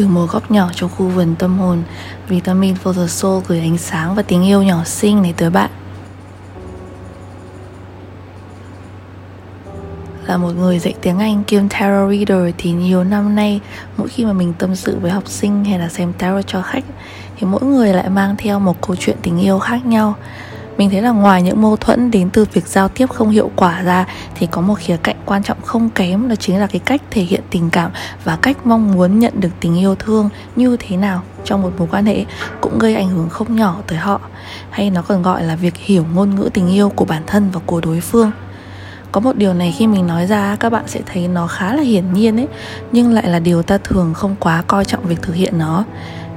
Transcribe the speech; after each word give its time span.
Từ 0.00 0.06
một 0.06 0.26
góc 0.30 0.50
nhỏ 0.50 0.70
trong 0.74 0.90
khu 0.90 1.08
vườn 1.08 1.34
tâm 1.38 1.58
hồn, 1.58 1.82
Vitamin 2.28 2.74
for 2.84 2.92
the 2.92 3.06
Soul 3.06 3.42
gửi 3.48 3.60
ánh 3.60 3.78
sáng 3.78 4.14
và 4.14 4.22
tình 4.22 4.46
yêu 4.46 4.62
nhỏ 4.62 4.84
xinh 4.84 5.22
này 5.22 5.34
tới 5.36 5.50
bạn. 5.50 5.70
Là 10.26 10.36
một 10.36 10.50
người 10.58 10.78
dạy 10.78 10.94
tiếng 11.02 11.18
Anh 11.18 11.44
kiêm 11.44 11.68
tarot 11.68 12.10
reader 12.10 12.54
thì 12.58 12.72
nhiều 12.72 13.04
năm 13.04 13.34
nay, 13.34 13.60
Mỗi 13.96 14.08
khi 14.08 14.24
mà 14.24 14.32
mình 14.32 14.52
tâm 14.58 14.76
sự 14.76 14.98
với 14.98 15.10
học 15.10 15.28
sinh 15.28 15.64
hay 15.64 15.78
là 15.78 15.88
xem 15.88 16.12
tarot 16.12 16.46
cho 16.46 16.62
khách, 16.62 16.84
Thì 17.36 17.46
mỗi 17.46 17.62
người 17.62 17.92
lại 17.92 18.10
mang 18.10 18.36
theo 18.38 18.60
một 18.60 18.80
câu 18.86 18.96
chuyện 18.96 19.16
tình 19.22 19.38
yêu 19.38 19.58
khác 19.58 19.86
nhau 19.86 20.14
mình 20.80 20.90
thấy 20.90 21.02
là 21.02 21.10
ngoài 21.10 21.42
những 21.42 21.62
mâu 21.62 21.76
thuẫn 21.76 22.10
đến 22.10 22.30
từ 22.30 22.44
việc 22.52 22.66
giao 22.66 22.88
tiếp 22.88 23.06
không 23.10 23.30
hiệu 23.30 23.50
quả 23.56 23.82
ra, 23.82 24.06
thì 24.34 24.46
có 24.46 24.60
một 24.60 24.74
khía 24.78 24.96
cạnh 24.96 25.16
quan 25.24 25.42
trọng 25.42 25.62
không 25.62 25.90
kém, 25.90 26.28
đó 26.28 26.34
chính 26.34 26.58
là 26.58 26.66
cái 26.66 26.80
cách 26.84 27.02
thể 27.10 27.22
hiện 27.22 27.40
tình 27.50 27.70
cảm 27.70 27.90
và 28.24 28.38
cách 28.42 28.56
mong 28.66 28.92
muốn 28.92 29.18
nhận 29.18 29.32
được 29.40 29.48
tình 29.60 29.78
yêu 29.78 29.94
thương 29.94 30.28
như 30.56 30.76
thế 30.78 30.96
nào 30.96 31.22
trong 31.44 31.62
một 31.62 31.70
mối 31.78 31.88
quan 31.90 32.06
hệ 32.06 32.24
cũng 32.60 32.78
gây 32.78 32.94
ảnh 32.94 33.08
hưởng 33.08 33.28
không 33.28 33.56
nhỏ 33.56 33.76
tới 33.86 33.98
họ. 33.98 34.20
Hay 34.70 34.90
nó 34.90 35.02
còn 35.02 35.22
gọi 35.22 35.42
là 35.42 35.56
việc 35.56 35.76
hiểu 35.76 36.06
ngôn 36.14 36.34
ngữ 36.34 36.50
tình 36.54 36.68
yêu 36.68 36.88
của 36.88 37.04
bản 37.04 37.22
thân 37.26 37.50
và 37.52 37.60
của 37.66 37.80
đối 37.80 38.00
phương. 38.00 38.30
Có 39.12 39.20
một 39.20 39.36
điều 39.36 39.54
này 39.54 39.74
khi 39.78 39.86
mình 39.86 40.06
nói 40.06 40.26
ra, 40.26 40.56
các 40.60 40.70
bạn 40.70 40.84
sẽ 40.86 41.00
thấy 41.06 41.28
nó 41.28 41.46
khá 41.46 41.74
là 41.74 41.82
hiển 41.82 42.12
nhiên 42.12 42.40
ấy, 42.40 42.48
nhưng 42.92 43.12
lại 43.12 43.28
là 43.28 43.38
điều 43.38 43.62
ta 43.62 43.78
thường 43.84 44.14
không 44.14 44.36
quá 44.40 44.62
coi 44.66 44.84
trọng 44.84 45.04
việc 45.04 45.22
thực 45.22 45.34
hiện 45.34 45.58
nó 45.58 45.84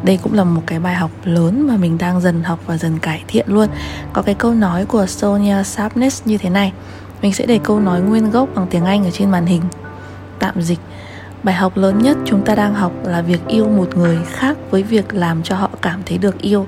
đây 0.03 0.19
cũng 0.23 0.33
là 0.33 0.43
một 0.43 0.61
cái 0.67 0.79
bài 0.79 0.95
học 0.95 1.11
lớn 1.23 1.67
mà 1.67 1.77
mình 1.77 1.97
đang 1.97 2.21
dần 2.21 2.43
học 2.43 2.59
và 2.65 2.77
dần 2.77 2.99
cải 2.99 3.23
thiện 3.27 3.45
luôn. 3.49 3.69
Có 4.13 4.21
cái 4.21 4.35
câu 4.35 4.53
nói 4.53 4.85
của 4.85 5.05
Sonia 5.05 5.63
Sapnes 5.63 6.21
như 6.25 6.37
thế 6.37 6.49
này. 6.49 6.73
Mình 7.21 7.33
sẽ 7.33 7.45
để 7.45 7.59
câu 7.63 7.79
nói 7.79 8.01
nguyên 8.01 8.31
gốc 8.31 8.49
bằng 8.55 8.67
tiếng 8.69 8.85
Anh 8.85 9.03
ở 9.03 9.11
trên 9.11 9.31
màn 9.31 9.45
hình. 9.45 9.61
Tạm 10.39 10.61
dịch. 10.61 10.79
Bài 11.43 11.55
học 11.55 11.77
lớn 11.77 12.01
nhất 12.01 12.17
chúng 12.25 12.45
ta 12.45 12.55
đang 12.55 12.73
học 12.73 12.91
là 13.03 13.21
việc 13.21 13.47
yêu 13.47 13.69
một 13.69 13.97
người 13.97 14.17
khác 14.31 14.57
với 14.71 14.83
việc 14.83 15.13
làm 15.13 15.43
cho 15.43 15.55
họ 15.55 15.69
cảm 15.81 16.01
thấy 16.05 16.17
được 16.17 16.41
yêu. 16.41 16.67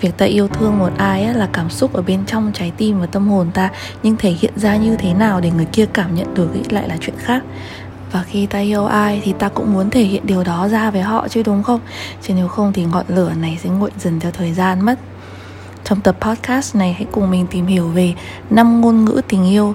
Việc 0.00 0.16
ta 0.16 0.26
yêu 0.26 0.48
thương 0.48 0.78
một 0.78 0.90
ai 0.98 1.34
là 1.34 1.48
cảm 1.52 1.70
xúc 1.70 1.92
ở 1.92 2.02
bên 2.02 2.24
trong 2.26 2.50
trái 2.54 2.72
tim 2.76 3.00
và 3.00 3.06
tâm 3.06 3.28
hồn 3.28 3.50
ta, 3.54 3.70
nhưng 4.02 4.16
thể 4.16 4.30
hiện 4.30 4.52
ra 4.56 4.76
như 4.76 4.96
thế 4.96 5.14
nào 5.14 5.40
để 5.40 5.50
người 5.50 5.66
kia 5.72 5.86
cảm 5.92 6.14
nhận 6.14 6.34
được 6.34 6.54
ý 6.54 6.60
lại 6.70 6.88
là 6.88 6.96
chuyện 7.00 7.16
khác 7.18 7.42
và 8.12 8.22
khi 8.22 8.46
ta 8.46 8.58
yêu 8.58 8.84
ai 8.84 9.20
thì 9.24 9.32
ta 9.32 9.48
cũng 9.48 9.72
muốn 9.72 9.90
thể 9.90 10.02
hiện 10.02 10.26
điều 10.26 10.44
đó 10.44 10.68
ra 10.68 10.90
với 10.90 11.02
họ 11.02 11.28
chứ, 11.28 11.42
đúng 11.42 11.62
không? 11.62 11.80
Chứ 12.22 12.34
nếu 12.34 12.48
không 12.48 12.72
thì 12.72 12.84
ngọn 12.84 13.04
lửa 13.08 13.32
này 13.40 13.58
sẽ 13.62 13.70
nguội 13.70 13.90
dần 13.98 14.20
theo 14.20 14.32
thời 14.32 14.52
gian 14.52 14.86
mất. 14.86 14.98
Trong 15.84 16.00
tập 16.00 16.16
podcast 16.20 16.76
này, 16.76 16.92
hãy 16.92 17.06
cùng 17.12 17.30
mình 17.30 17.46
tìm 17.46 17.66
hiểu 17.66 17.88
về 17.88 18.14
năm 18.50 18.80
ngôn 18.80 19.04
ngữ 19.04 19.20
tình 19.28 19.44
yêu. 19.44 19.74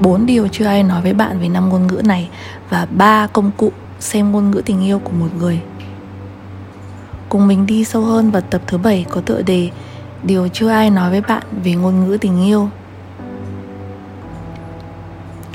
Bốn 0.00 0.26
điều 0.26 0.48
chưa 0.48 0.64
ai 0.64 0.82
nói 0.82 1.02
với 1.02 1.12
bạn 1.12 1.40
về 1.40 1.48
năm 1.48 1.68
ngôn 1.68 1.86
ngữ 1.86 2.02
này 2.04 2.28
và 2.70 2.86
ba 2.90 3.26
công 3.26 3.50
cụ 3.56 3.72
xem 4.00 4.32
ngôn 4.32 4.50
ngữ 4.50 4.62
tình 4.66 4.84
yêu 4.84 4.98
của 4.98 5.12
một 5.12 5.28
người. 5.38 5.60
Cùng 7.28 7.48
mình 7.48 7.66
đi 7.66 7.84
sâu 7.84 8.02
hơn 8.02 8.30
vào 8.30 8.42
tập 8.42 8.62
thứ 8.66 8.78
bảy 8.78 9.06
có 9.10 9.20
tựa 9.20 9.42
đề 9.42 9.70
điều 10.22 10.48
chưa 10.48 10.68
ai 10.68 10.90
nói 10.90 11.10
với 11.10 11.20
bạn 11.20 11.42
về 11.64 11.72
ngôn 11.72 12.04
ngữ 12.04 12.18
tình 12.20 12.44
yêu 12.44 12.68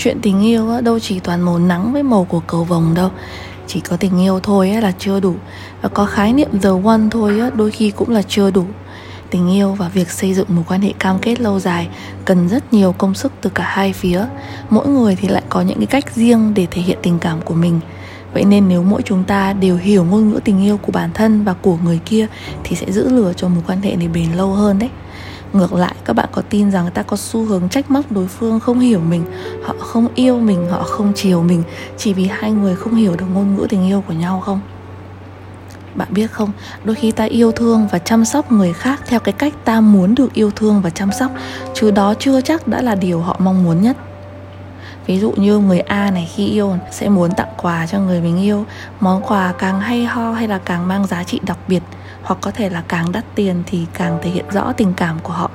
chuyện 0.06 0.22
tình 0.22 0.45
yêu 0.45 0.72
á, 0.72 0.81
đâu 0.81 1.00
chỉ 1.00 1.20
toàn 1.20 1.42
màu 1.42 1.59
nắng 1.59 1.94
với 1.94 2.03
màu 2.03 2.23
của 2.23 2.39
cầu 2.39 2.64
vồng 2.64 2.94
đâu. 2.94 3.11
Chỉ 3.67 3.80
có 3.80 3.98
tình 3.98 4.22
yêu 4.22 4.39
thôi 4.39 4.70
là 4.81 4.92
chưa 5.00 5.20
đủ. 5.20 5.36
Và 5.81 5.89
có 5.89 6.06
khái 6.06 6.34
niệm 6.34 6.59
the 6.61 6.70
one 6.84 7.02
thôi 7.11 7.39
á, 7.39 7.50
đôi 7.56 7.72
khi 7.72 7.92
cũng 7.92 8.09
là 8.09 8.22
chưa 8.22 8.52
đủ. 8.52 8.66
Tình 9.30 9.52
yêu 9.52 9.73
và 9.73 9.89
việc 9.89 10.11
xây 10.11 10.33
dựng 10.33 10.48
một 10.50 10.64
quan 10.67 10.81
hệ 10.81 10.94
cam 11.00 11.20
kết 11.20 11.42
lâu 11.42 11.59
dài 11.59 11.88
cần 12.26 12.50
rất 12.50 12.73
nhiều 12.73 12.92
công 12.98 13.14
sức 13.14 13.31
từ 13.42 13.50
cả 13.50 13.64
hai 13.64 13.94
phía. 13.94 14.26
Mỗi 14.70 14.88
người 14.88 15.16
thì 15.16 15.28
lại 15.28 15.44
có 15.50 15.61
những 15.61 15.78
cái 15.78 15.86
cách 15.86 16.16
riêng 16.16 16.53
để 16.53 16.67
thể 16.72 16.81
hiện 16.81 16.98
tình 17.03 17.20
cảm 17.20 17.42
của 17.42 17.53
mình. 17.53 17.80
Vậy 18.33 18.45
nên 18.45 18.70
nếu 18.70 18.83
mỗi 18.83 19.02
chúng 19.02 19.23
ta 19.23 19.53
đều 19.53 19.78
hiểu 19.78 20.03
ngôn 20.03 20.30
ngữ 20.30 20.39
tình 20.44 20.64
yêu 20.64 20.78
của 20.78 20.92
bản 20.92 21.09
thân 21.14 21.44
và 21.44 21.53
của 21.53 21.78
người 21.83 22.00
kia 22.06 22.28
thì 22.64 22.76
sẽ 22.76 22.92
giữ 22.92 23.09
lửa 23.09 23.33
cho 23.36 23.48
một 23.48 23.61
quan 23.67 23.81
hệ 23.81 23.95
này 23.95 24.08
bền 24.08 24.31
lâu 24.31 24.53
hơn 24.53 24.80
đấy 24.80 24.89
ngược 25.56 25.73
lại, 25.73 25.95
các 26.06 26.14
bạn 26.14 26.30
có 26.31 26.42
tin 26.50 26.72
rằng 26.72 26.89
ta 26.94 27.02
có 27.02 27.17
xu 27.17 27.45
hướng 27.45 27.70
trách 27.70 27.92
móc 27.92 28.11
đối 28.11 28.27
phương 28.27 28.60
không 28.60 28.80
hiểu 28.80 28.99
mình, 28.99 29.26
họ 29.64 29.76
không 29.80 30.08
yêu 30.16 30.39
mình, 30.39 30.67
họ 30.70 30.83
không 30.83 31.11
chiều 31.16 31.42
mình, 31.42 31.64
chỉ 31.98 32.14
vì 32.14 32.27
hai 32.27 32.52
người 32.52 32.76
không 32.76 32.95
hiểu 32.95 33.16
được 33.16 33.26
ngôn 33.33 33.55
ngữ 33.55 33.67
tình 33.70 33.88
yêu 33.88 34.04
của 34.08 34.14
nhau 34.14 34.42
không? 34.45 34.60
Bạn 35.95 36.08
biết 36.11 36.32
không, 36.32 36.52
đôi 36.83 36.95
khi 36.95 37.11
ta 37.11 37.23
yêu 37.23 37.52
thương 37.52 37.88
và 37.92 37.99
chăm 37.99 38.26
sóc 38.26 38.52
người 38.52 38.73
khác 38.73 39.02
theo 39.08 39.20
cái 39.20 39.33
cách 39.33 39.54
ta 39.65 39.82
muốn 39.82 40.15
được 40.15 40.33
yêu 40.33 40.52
thương 40.55 40.82
và 40.82 40.89
chăm 40.89 41.11
sóc, 41.20 41.32
chứ 41.73 41.92
đó 41.92 42.14
chưa 42.20 42.42
chắc 42.42 42.67
đã 42.67 42.82
là 42.82 42.95
điều 42.95 43.21
họ 43.21 43.36
mong 43.39 43.64
muốn 43.64 43.82
nhất. 43.82 43.98
Ví 45.08 45.20
dụ 45.20 45.32
như 45.32 45.58
người 45.58 45.80
A 45.80 46.11
này 46.11 46.30
khi 46.36 46.48
yêu 46.48 46.77
sẽ 46.92 47.10
muốn 47.10 47.32
tặng 47.32 47.54
quà 47.58 47.88
cho 47.88 47.99
người 47.99 48.21
mình 48.21 48.42
yêu, 48.42 48.65
món 48.99 49.21
quà 49.21 49.54
càng 49.58 49.80
hay 49.80 50.05
ho 50.05 50.32
hay 50.32 50.48
là 50.48 50.58
càng 50.58 50.88
mang 50.88 51.08
giá 51.08 51.23
trị 51.23 51.39
đặc 51.44 51.58
biệt 51.67 51.83
hoặc 52.25 52.37
có 52.41 52.52
thể 52.52 52.69
là 52.69 52.83
càng 52.87 53.11
đắt 53.11 53.25
tiền 53.36 53.63
thì 53.65 53.86
càng 53.93 54.19
thể 54.21 54.30
hiện 54.30 54.45
rõ 54.52 54.73
tình 54.77 54.93
cảm 54.93 55.19
của 55.23 55.33
họ. 55.33 55.52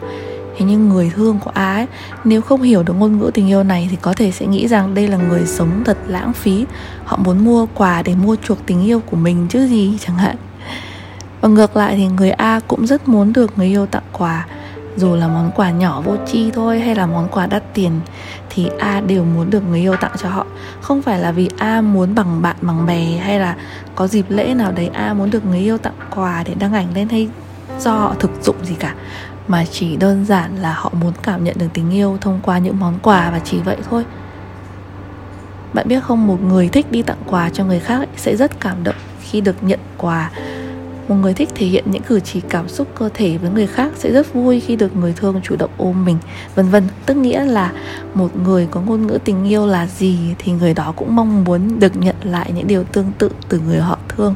Thế 0.56 0.66
nhưng 0.66 0.88
người 0.88 1.12
thương 1.14 1.38
của 1.44 1.50
A 1.54 1.74
ấy, 1.74 1.86
nếu 2.24 2.42
không 2.42 2.62
hiểu 2.62 2.82
được 2.82 2.92
ngôn 2.92 3.18
ngữ 3.18 3.30
tình 3.34 3.48
yêu 3.48 3.62
này 3.62 3.88
thì 3.90 3.96
có 4.02 4.12
thể 4.12 4.30
sẽ 4.30 4.46
nghĩ 4.46 4.68
rằng 4.68 4.94
đây 4.94 5.08
là 5.08 5.16
người 5.16 5.46
sống 5.46 5.82
thật 5.84 5.98
lãng 6.06 6.32
phí. 6.32 6.64
Họ 7.04 7.16
muốn 7.16 7.44
mua 7.44 7.66
quà 7.74 8.02
để 8.02 8.14
mua 8.14 8.36
chuộc 8.36 8.66
tình 8.66 8.82
yêu 8.82 9.00
của 9.00 9.16
mình 9.16 9.46
chứ 9.50 9.66
gì 9.66 9.98
chẳng 10.00 10.16
hạn. 10.16 10.36
Và 11.40 11.48
ngược 11.48 11.76
lại 11.76 11.96
thì 11.96 12.06
người 12.06 12.30
A 12.30 12.60
cũng 12.68 12.86
rất 12.86 13.08
muốn 13.08 13.32
được 13.32 13.58
người 13.58 13.66
yêu 13.66 13.86
tặng 13.86 14.02
quà 14.12 14.46
dù 14.96 15.16
là 15.16 15.28
món 15.28 15.50
quà 15.56 15.70
nhỏ 15.70 16.00
vô 16.00 16.16
chi 16.26 16.50
thôi 16.54 16.80
hay 16.80 16.94
là 16.94 17.06
món 17.06 17.28
quà 17.28 17.46
đắt 17.46 17.74
tiền, 17.74 18.00
thì 18.50 18.70
a 18.78 19.00
đều 19.00 19.24
muốn 19.24 19.50
được 19.50 19.62
người 19.68 19.80
yêu 19.80 19.96
tặng 19.96 20.12
cho 20.22 20.28
họ. 20.28 20.46
Không 20.80 21.02
phải 21.02 21.18
là 21.18 21.32
vì 21.32 21.50
a 21.58 21.80
muốn 21.80 22.14
bằng 22.14 22.42
bạn, 22.42 22.56
bằng 22.60 22.86
bè, 22.86 23.16
hay 23.16 23.40
là 23.40 23.56
có 23.94 24.06
dịp 24.06 24.26
lễ 24.28 24.54
nào 24.54 24.72
đấy 24.72 24.90
a 24.92 25.14
muốn 25.14 25.30
được 25.30 25.46
người 25.46 25.58
yêu 25.58 25.78
tặng 25.78 25.94
quà 26.10 26.42
để 26.46 26.54
đăng 26.54 26.72
ảnh 26.72 26.86
lên 26.94 27.08
hay 27.08 27.28
do 27.78 27.92
họ 27.92 28.14
thực 28.18 28.30
dụng 28.42 28.56
gì 28.62 28.74
cả. 28.74 28.94
Mà 29.48 29.64
chỉ 29.70 29.96
đơn 29.96 30.24
giản 30.24 30.56
là 30.56 30.72
họ 30.72 30.92
muốn 31.00 31.12
cảm 31.22 31.44
nhận 31.44 31.58
được 31.58 31.68
tình 31.74 31.90
yêu 31.90 32.18
thông 32.20 32.40
qua 32.42 32.58
những 32.58 32.80
món 32.80 32.98
quà 33.02 33.30
và 33.30 33.38
chỉ 33.38 33.58
vậy 33.58 33.76
thôi. 33.90 34.04
Bạn 35.72 35.88
biết 35.88 36.02
không, 36.02 36.26
một 36.26 36.42
người 36.42 36.68
thích 36.68 36.92
đi 36.92 37.02
tặng 37.02 37.22
quà 37.26 37.50
cho 37.50 37.64
người 37.64 37.80
khác 37.80 38.08
sẽ 38.16 38.36
rất 38.36 38.60
cảm 38.60 38.84
động 38.84 38.94
khi 39.20 39.40
được 39.40 39.62
nhận 39.62 39.80
quà 39.98 40.30
một 41.10 41.16
người 41.16 41.34
thích 41.34 41.48
thể 41.54 41.66
hiện 41.66 41.84
những 41.90 42.02
cử 42.02 42.20
chỉ 42.20 42.40
cảm 42.48 42.68
xúc 42.68 42.88
cơ 42.94 43.08
thể 43.14 43.38
với 43.38 43.50
người 43.50 43.66
khác 43.66 43.92
sẽ 43.96 44.12
rất 44.12 44.34
vui 44.34 44.60
khi 44.60 44.76
được 44.76 44.96
người 44.96 45.12
thương 45.16 45.40
chủ 45.42 45.56
động 45.56 45.70
ôm 45.76 46.04
mình, 46.04 46.18
vân 46.54 46.68
vân. 46.68 46.88
Tức 47.06 47.14
nghĩa 47.14 47.44
là 47.44 47.72
một 48.14 48.28
người 48.44 48.68
có 48.70 48.80
ngôn 48.80 49.06
ngữ 49.06 49.18
tình 49.24 49.48
yêu 49.48 49.66
là 49.66 49.86
gì 49.86 50.18
thì 50.38 50.52
người 50.52 50.74
đó 50.74 50.92
cũng 50.96 51.16
mong 51.16 51.44
muốn 51.44 51.80
được 51.80 51.96
nhận 51.96 52.16
lại 52.22 52.52
những 52.54 52.66
điều 52.66 52.84
tương 52.84 53.12
tự 53.18 53.30
từ 53.48 53.60
người 53.66 53.80
họ 53.80 53.98
thương. 54.08 54.34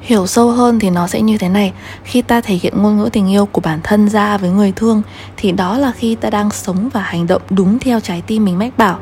Hiểu 0.00 0.26
sâu 0.26 0.50
hơn 0.50 0.78
thì 0.78 0.90
nó 0.90 1.06
sẽ 1.06 1.20
như 1.20 1.38
thế 1.38 1.48
này. 1.48 1.72
Khi 2.04 2.22
ta 2.22 2.40
thể 2.40 2.54
hiện 2.54 2.82
ngôn 2.82 2.96
ngữ 2.96 3.08
tình 3.12 3.30
yêu 3.30 3.46
của 3.46 3.60
bản 3.60 3.80
thân 3.82 4.08
ra 4.08 4.36
với 4.36 4.50
người 4.50 4.72
thương, 4.76 5.02
thì 5.36 5.52
đó 5.52 5.78
là 5.78 5.92
khi 5.92 6.14
ta 6.14 6.30
đang 6.30 6.50
sống 6.50 6.88
và 6.92 7.00
hành 7.00 7.26
động 7.26 7.42
đúng 7.50 7.78
theo 7.78 8.00
trái 8.00 8.22
tim 8.26 8.44
mình 8.44 8.58
mách 8.58 8.78
bảo. 8.78 8.98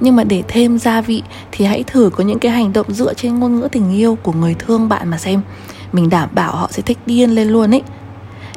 Nhưng 0.00 0.16
mà 0.16 0.24
để 0.24 0.42
thêm 0.48 0.78
gia 0.78 1.00
vị 1.00 1.22
thì 1.52 1.64
hãy 1.64 1.84
thử 1.86 2.10
có 2.16 2.24
những 2.24 2.38
cái 2.38 2.52
hành 2.52 2.72
động 2.72 2.86
dựa 2.92 3.14
trên 3.14 3.38
ngôn 3.38 3.60
ngữ 3.60 3.68
tình 3.72 3.92
yêu 3.92 4.18
của 4.22 4.32
người 4.32 4.54
thương 4.58 4.88
bạn 4.88 5.08
mà 5.08 5.18
xem 5.18 5.42
mình 5.92 6.10
đảm 6.10 6.28
bảo 6.32 6.56
họ 6.56 6.68
sẽ 6.70 6.82
thích 6.82 6.98
điên 7.06 7.30
lên 7.30 7.48
luôn 7.48 7.74
ấy. 7.74 7.82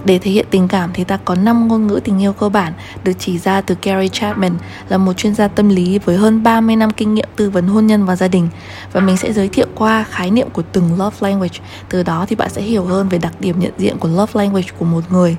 Để 0.06 0.20
thể 0.20 0.32
hiện 0.32 0.46
tình 0.50 0.68
cảm 0.68 0.90
thì 0.94 1.04
ta 1.04 1.18
có 1.26 1.36
5 1.36 1.68
ngôn 1.68 1.88
ngữ 1.88 2.00
tình 2.04 2.22
yêu 2.22 2.34
cơ 2.34 2.50
bản 2.50 2.74
được 3.04 3.12
chỉ 3.20 3.38
ra 3.38 3.62
từ 3.62 3.76
Gary 3.82 4.10
Chapman, 4.10 4.54
là 4.90 4.98
một 4.98 5.14
chuyên 5.14 5.36
gia 5.36 5.48
tâm 5.48 5.70
lý 5.70 6.00
với 6.00 6.18
hơn 6.18 6.44
30 6.44 6.76
năm 6.76 6.90
kinh 6.90 7.14
nghiệm 7.14 7.30
tư 7.36 7.50
vấn 7.50 7.68
hôn 7.68 7.88
nhân 7.88 8.06
và 8.06 8.16
gia 8.16 8.28
đình. 8.28 8.48
Và 8.94 9.02
mình 9.02 9.18
sẽ 9.18 9.34
giới 9.34 9.48
thiệu 9.48 9.66
qua 9.76 10.06
khái 10.10 10.32
niệm 10.32 10.50
của 10.54 10.62
từng 10.72 11.00
love 11.00 11.18
language. 11.20 11.60
Từ 11.90 12.04
đó 12.04 12.26
thì 12.30 12.36
bạn 12.36 12.50
sẽ 12.50 12.62
hiểu 12.62 12.86
hơn 12.86 13.10
về 13.10 13.18
đặc 13.18 13.34
điểm 13.40 13.60
nhận 13.60 13.72
diện 13.78 13.98
của 13.98 14.08
love 14.08 14.32
language 14.34 14.68
của 14.80 14.86
một 14.86 15.02
người. 15.10 15.38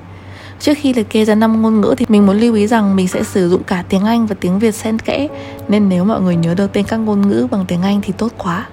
Trước 0.59 0.73
khi 0.77 0.93
liệt 0.93 1.09
kê 1.09 1.25
ra 1.25 1.35
5 1.35 1.61
ngôn 1.61 1.81
ngữ 1.81 1.95
thì 1.97 2.05
mình 2.09 2.25
muốn 2.25 2.37
lưu 2.37 2.55
ý 2.55 2.67
rằng 2.67 2.95
mình 2.95 3.07
sẽ 3.07 3.23
sử 3.23 3.49
dụng 3.49 3.63
cả 3.63 3.83
tiếng 3.89 4.05
Anh 4.05 4.25
và 4.25 4.35
tiếng 4.39 4.59
Việt 4.59 4.75
xen 4.75 4.99
kẽ. 4.99 5.27
Nên 5.67 5.89
nếu 5.89 6.05
mọi 6.05 6.21
người 6.21 6.35
nhớ 6.35 6.55
được 6.55 6.73
tên 6.73 6.85
các 6.85 6.97
ngôn 6.97 7.21
ngữ 7.21 7.47
bằng 7.51 7.65
tiếng 7.67 7.81
Anh 7.81 8.01
thì 8.01 8.13
tốt 8.17 8.31
quá. 8.37 8.67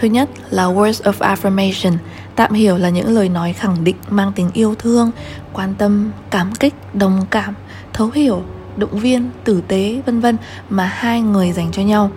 Thứ 0.00 0.08
nhất 0.08 0.28
là 0.50 0.64
words 0.64 1.12
of 1.12 1.34
affirmation, 1.34 1.96
tạm 2.36 2.52
hiểu 2.52 2.76
là 2.76 2.88
những 2.88 3.14
lời 3.14 3.28
nói 3.28 3.52
khẳng 3.52 3.84
định 3.84 3.96
mang 4.10 4.32
tính 4.32 4.50
yêu 4.52 4.74
thương, 4.74 5.10
quan 5.52 5.74
tâm, 5.74 6.10
cảm 6.30 6.54
kích, 6.54 6.74
đồng 6.94 7.26
cảm, 7.30 7.54
thấu 7.92 8.10
hiểu, 8.14 8.42
động 8.76 8.98
viên, 8.98 9.30
tử 9.44 9.62
tế, 9.68 10.02
vân 10.06 10.20
vân 10.20 10.36
mà 10.70 10.84
hai 10.84 11.20
người 11.20 11.52
dành 11.52 11.72
cho 11.72 11.82
nhau 11.82 12.10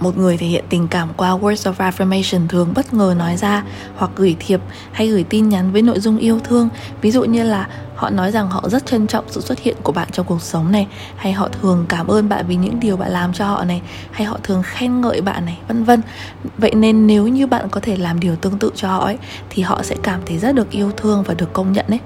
một 0.00 0.18
người 0.18 0.36
thể 0.36 0.46
hiện 0.46 0.64
tình 0.68 0.88
cảm 0.88 1.08
qua 1.16 1.30
words 1.30 1.72
of 1.72 1.90
affirmation 1.90 2.48
thường 2.48 2.72
bất 2.74 2.94
ngờ 2.94 3.14
nói 3.18 3.36
ra 3.36 3.64
hoặc 3.96 4.10
gửi 4.16 4.36
thiệp 4.38 4.60
hay 4.92 5.08
gửi 5.08 5.24
tin 5.24 5.48
nhắn 5.48 5.72
với 5.72 5.82
nội 5.82 6.00
dung 6.00 6.18
yêu 6.18 6.40
thương. 6.44 6.68
Ví 7.00 7.10
dụ 7.10 7.24
như 7.24 7.42
là, 7.42 7.68
họ 7.94 8.10
nói 8.10 8.30
rằng 8.30 8.50
họ 8.50 8.68
rất 8.68 8.86
trân 8.86 9.06
trọng 9.06 9.24
sự 9.28 9.40
xuất 9.40 9.58
hiện 9.58 9.76
của 9.82 9.92
bạn 9.92 10.08
trong 10.12 10.26
cuộc 10.26 10.42
sống 10.42 10.72
này. 10.72 10.86
Hay, 11.16 11.32
họ 11.32 11.48
thường 11.48 11.86
cảm 11.88 12.06
ơn 12.06 12.28
bạn 12.28 12.44
vì 12.48 12.56
những 12.56 12.80
điều 12.80 12.96
bạn 12.96 13.10
làm 13.10 13.32
cho 13.32 13.46
họ 13.46 13.64
này. 13.64 13.82
Hay, 14.10 14.26
họ 14.26 14.38
thường 14.42 14.62
khen 14.64 15.00
ngợi 15.00 15.20
bạn 15.20 15.44
này, 15.44 15.58
vân 15.68 15.84
vân. 15.84 16.02
Vậy 16.58 16.74
nên 16.74 17.06
nếu 17.06 17.28
như 17.28 17.46
bạn 17.46 17.68
có 17.70 17.80
thể 17.80 17.96
làm 17.96 18.20
điều 18.20 18.36
tương 18.36 18.58
tự 18.58 18.70
cho 18.74 18.88
họ 18.88 19.04
ấy, 19.04 19.18
thì 19.50 19.62
họ 19.62 19.82
sẽ 19.82 19.96
cảm 20.02 20.20
thấy 20.26 20.38
rất 20.38 20.54
được 20.54 20.70
yêu 20.70 20.90
thương 20.96 21.22
và 21.22 21.34
được 21.34 21.52
công 21.52 21.72
nhận 21.72 21.86
đấy 21.88 22.00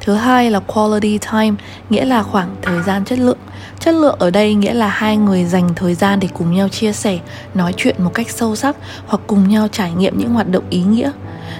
Thứ 0.00 0.14
hai 0.14 0.50
là 0.50 0.60
quality 0.60 1.18
time, 1.18 1.56
nghĩa 1.90 2.04
là 2.04 2.22
khoảng 2.22 2.56
thời 2.62 2.82
gian 2.82 3.04
chất 3.04 3.18
lượng. 3.18 3.38
Chất 3.80 3.94
lượng 3.94 4.16
ở 4.18 4.30
đây 4.30 4.54
nghĩa 4.54 4.74
là 4.74 4.88
hai 4.88 5.16
người 5.16 5.44
dành 5.44 5.68
thời 5.76 5.94
gian 5.94 6.20
để 6.20 6.28
cùng 6.34 6.54
nhau 6.54 6.68
chia 6.68 6.92
sẻ, 6.92 7.18
nói 7.54 7.74
chuyện 7.76 7.96
một 7.98 8.10
cách 8.14 8.30
sâu 8.30 8.56
sắc 8.56 8.76
hoặc 9.06 9.20
cùng 9.26 9.48
nhau 9.48 9.68
trải 9.72 9.92
nghiệm 9.92 10.18
những 10.18 10.30
hoạt 10.30 10.48
động 10.48 10.64
ý 10.70 10.82
nghĩa. 10.82 11.10